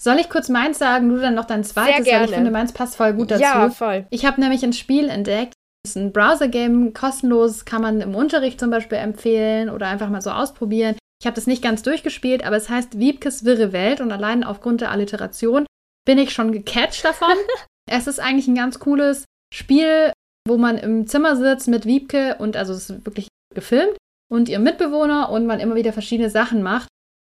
[0.00, 1.94] Soll ich kurz meins sagen, du dann noch dein zweites?
[1.96, 2.24] Sehr gerne.
[2.24, 3.42] Weil ich finde, meins passt voll gut dazu.
[3.42, 4.06] Ja, voll.
[4.10, 5.54] Ich habe nämlich ein Spiel entdeckt.
[5.82, 10.22] Das ist ein Browser-Game, kostenlos, kann man im Unterricht zum Beispiel empfehlen oder einfach mal
[10.22, 10.96] so ausprobieren.
[11.20, 14.80] Ich habe das nicht ganz durchgespielt, aber es heißt Wiebkes wirre Welt und allein aufgrund
[14.80, 15.66] der Alliteration
[16.04, 17.34] bin ich schon gecatcht davon.
[17.90, 20.12] es ist eigentlich ein ganz cooles Spiel,
[20.46, 23.96] wo man im Zimmer sitzt mit Wiebke und also es ist wirklich gefilmt
[24.30, 26.88] und ihrem Mitbewohner und man immer wieder verschiedene Sachen macht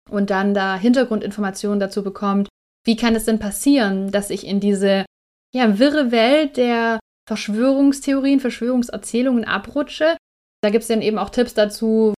[0.09, 2.49] und dann da Hintergrundinformationen dazu bekommt.
[2.85, 5.05] Wie kann es denn passieren, dass ich in diese
[5.53, 10.17] ja, wirre Welt der Verschwörungstheorien, Verschwörungserzählungen abrutsche?
[10.63, 12.15] Da gibt es dann eben auch Tipps dazu,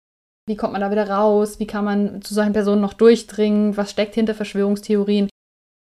[0.47, 1.59] wie kommt man da wieder raus?
[1.59, 3.75] Wie kann man zu solchen Personen noch durchdringen?
[3.75, 5.29] Was steckt hinter Verschwörungstheorien?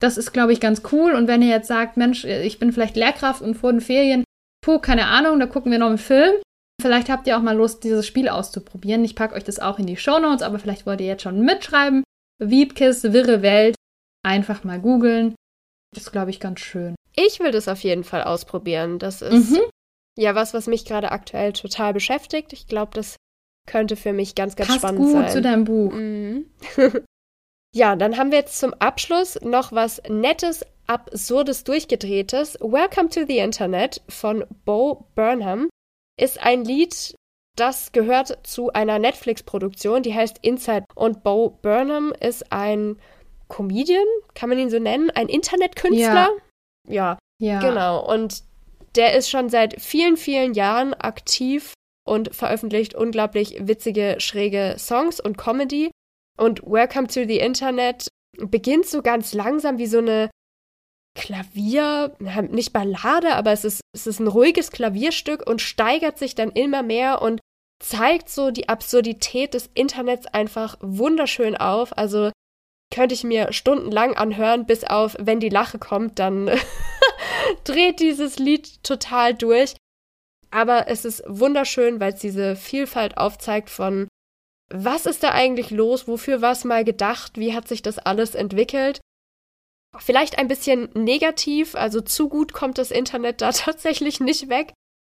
[0.00, 1.12] Das ist, glaube ich, ganz cool.
[1.12, 4.24] Und wenn ihr jetzt sagt, Mensch, ich bin vielleicht Lehrkraft und vor den Ferien,
[4.64, 6.36] puh, keine Ahnung, da gucken wir noch einen Film.
[6.80, 9.04] Vielleicht habt ihr auch mal Lust, dieses Spiel auszuprobieren.
[9.04, 11.44] Ich packe euch das auch in die Show Notes, aber vielleicht wollt ihr jetzt schon
[11.44, 12.02] mitschreiben.
[12.38, 13.76] Wiebkes Wirre Welt.
[14.24, 15.34] Einfach mal googeln.
[15.94, 16.94] Das ist, glaube ich, ganz schön.
[17.16, 18.98] Ich will das auf jeden Fall ausprobieren.
[18.98, 19.60] Das ist mhm.
[20.16, 22.52] ja was, was mich gerade aktuell total beschäftigt.
[22.52, 23.16] Ich glaube, das
[23.66, 25.30] könnte für mich ganz, ganz Passt spannend gut sein.
[25.30, 25.92] zu deinem Buch.
[25.92, 26.50] Mhm.
[27.74, 32.58] ja, dann haben wir jetzt zum Abschluss noch was Nettes, Absurdes, Durchgedrehtes.
[32.60, 35.68] Welcome to the Internet von Bo Burnham
[36.18, 37.14] ist ein Lied,
[37.56, 40.84] das gehört zu einer Netflix-Produktion, die heißt Inside.
[40.94, 42.98] Und Bo Burnham ist ein
[43.48, 45.10] Comedian, kann man ihn so nennen?
[45.10, 46.30] Ein Internetkünstler?
[46.86, 46.88] Ja.
[46.88, 47.18] ja.
[47.40, 47.60] Ja.
[47.60, 48.04] Genau.
[48.04, 48.42] Und
[48.96, 51.72] der ist schon seit vielen, vielen Jahren aktiv
[52.04, 55.90] und veröffentlicht unglaublich witzige, schräge Songs und Comedy.
[56.36, 60.30] Und Welcome to the Internet beginnt so ganz langsam wie so eine
[61.14, 62.16] Klavier,
[62.50, 66.82] nicht Ballade, aber es ist, es ist ein ruhiges Klavierstück und steigert sich dann immer
[66.82, 67.40] mehr und
[67.80, 71.96] zeigt so die Absurdität des Internets einfach wunderschön auf.
[71.96, 72.30] Also
[72.92, 76.50] könnte ich mir stundenlang anhören, bis auf, wenn die Lache kommt, dann
[77.64, 79.74] dreht dieses Lied total durch.
[80.50, 84.08] Aber es ist wunderschön, weil es diese Vielfalt aufzeigt von,
[84.70, 88.34] was ist da eigentlich los, wofür war es mal gedacht, wie hat sich das alles
[88.34, 89.00] entwickelt.
[89.98, 94.72] Vielleicht ein bisschen negativ, also zu gut kommt das Internet da tatsächlich nicht weg,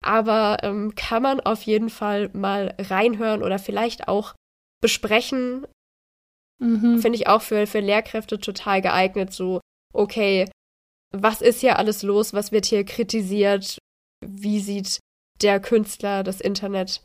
[0.05, 4.35] aber ähm, kann man auf jeden Fall mal reinhören oder vielleicht auch
[4.81, 5.67] besprechen.
[6.59, 6.99] Mhm.
[6.99, 9.61] Finde ich auch für, für Lehrkräfte total geeignet, so,
[9.93, 10.49] okay,
[11.15, 13.79] was ist hier alles los, was wird hier kritisiert,
[14.25, 14.99] wie sieht
[15.41, 17.03] der Künstler das Internet.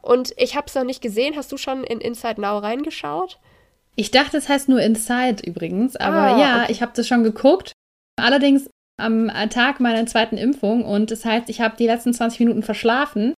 [0.00, 1.34] Und ich habe es noch nicht gesehen.
[1.36, 3.40] Hast du schon in Inside Now reingeschaut?
[3.96, 6.72] Ich dachte, es heißt nur Inside übrigens, aber ah, ja, okay.
[6.72, 7.72] ich habe das schon geguckt.
[8.16, 8.68] Allerdings
[9.00, 13.34] am Tag meiner zweiten Impfung und das heißt, ich habe die letzten 20 Minuten verschlafen.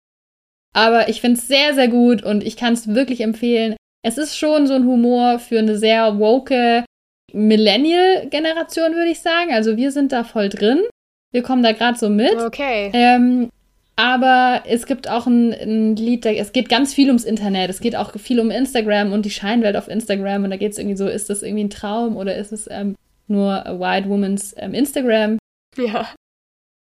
[0.74, 3.76] Aber ich finde es sehr, sehr gut und ich kann es wirklich empfehlen.
[4.06, 6.84] Es ist schon so ein Humor für eine sehr woke
[7.32, 9.52] Millennial-Generation, würde ich sagen.
[9.52, 10.84] Also wir sind da voll drin.
[11.32, 12.36] Wir kommen da gerade so mit.
[12.36, 12.92] Okay.
[12.92, 13.50] Ähm,
[13.96, 17.68] aber es gibt auch ein, ein Lied, da, es geht ganz viel ums Internet.
[17.68, 20.44] Es geht auch viel um Instagram und die Scheinwelt auf Instagram.
[20.44, 22.94] Und da geht es irgendwie so, ist das irgendwie ein Traum oder ist es ähm,
[23.26, 25.36] nur a White Woman's ähm, Instagram?
[25.76, 26.06] Ja.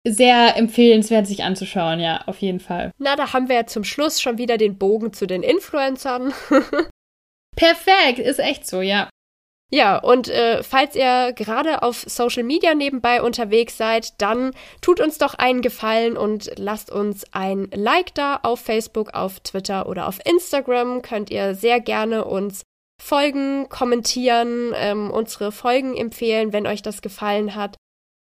[0.07, 2.91] Sehr empfehlenswert, sich anzuschauen, ja, auf jeden Fall.
[2.99, 6.31] Na, da haben wir ja zum Schluss schon wieder den Bogen zu den Influencern.
[7.55, 9.09] Perfekt, ist echt so, ja.
[9.71, 14.51] Ja, und äh, falls ihr gerade auf Social Media nebenbei unterwegs seid, dann
[14.81, 19.87] tut uns doch einen Gefallen und lasst uns ein Like da auf Facebook, auf Twitter
[19.89, 21.01] oder auf Instagram.
[21.01, 22.61] Könnt ihr sehr gerne uns
[23.01, 27.75] folgen, kommentieren, ähm, unsere Folgen empfehlen, wenn euch das gefallen hat.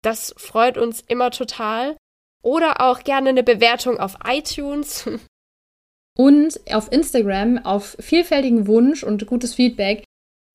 [0.04, 1.98] Das freut uns immer total.
[2.44, 5.10] oder auch gerne eine Bewertung auf iTunes.
[6.18, 10.04] Und auf Instagram auf vielfältigen Wunsch und gutes Feedback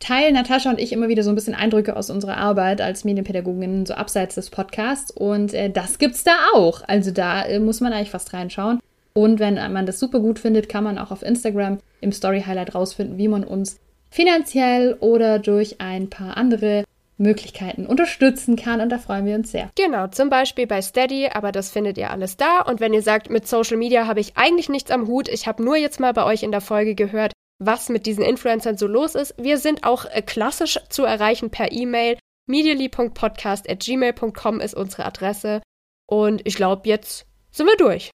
[0.01, 3.85] teilen Natascha und ich immer wieder so ein bisschen Eindrücke aus unserer Arbeit als Medienpädagogin,
[3.85, 5.11] so abseits des Podcasts.
[5.11, 6.83] Und äh, das gibt's da auch.
[6.87, 8.81] Also da äh, muss man eigentlich fast reinschauen.
[9.13, 12.75] Und wenn man das super gut findet, kann man auch auf Instagram im Story Highlight
[12.75, 13.81] rausfinden, wie man uns
[14.11, 16.85] finanziell oder durch ein paar andere
[17.19, 19.71] Möglichkeiten unterstützen kann und da freuen wir uns sehr.
[19.77, 22.63] Genau, zum Beispiel bei Steady, aber das findet ihr alles da.
[22.63, 25.63] Und wenn ihr sagt, mit Social Media habe ich eigentlich nichts am Hut, ich habe
[25.63, 29.15] nur jetzt mal bei euch in der Folge gehört, was mit diesen Influencern so los
[29.15, 29.35] ist.
[29.37, 32.19] Wir sind auch äh, klassisch zu erreichen per E-Mail.
[32.47, 35.61] medially.podcast.gmail.com ist unsere Adresse.
[36.09, 38.11] Und ich glaube, jetzt sind wir durch.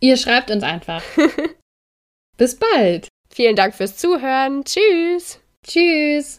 [0.00, 1.02] Ihr schreibt uns einfach.
[2.36, 3.08] Bis bald.
[3.28, 4.64] Vielen Dank fürs Zuhören.
[4.64, 5.40] Tschüss.
[5.66, 6.38] Tschüss.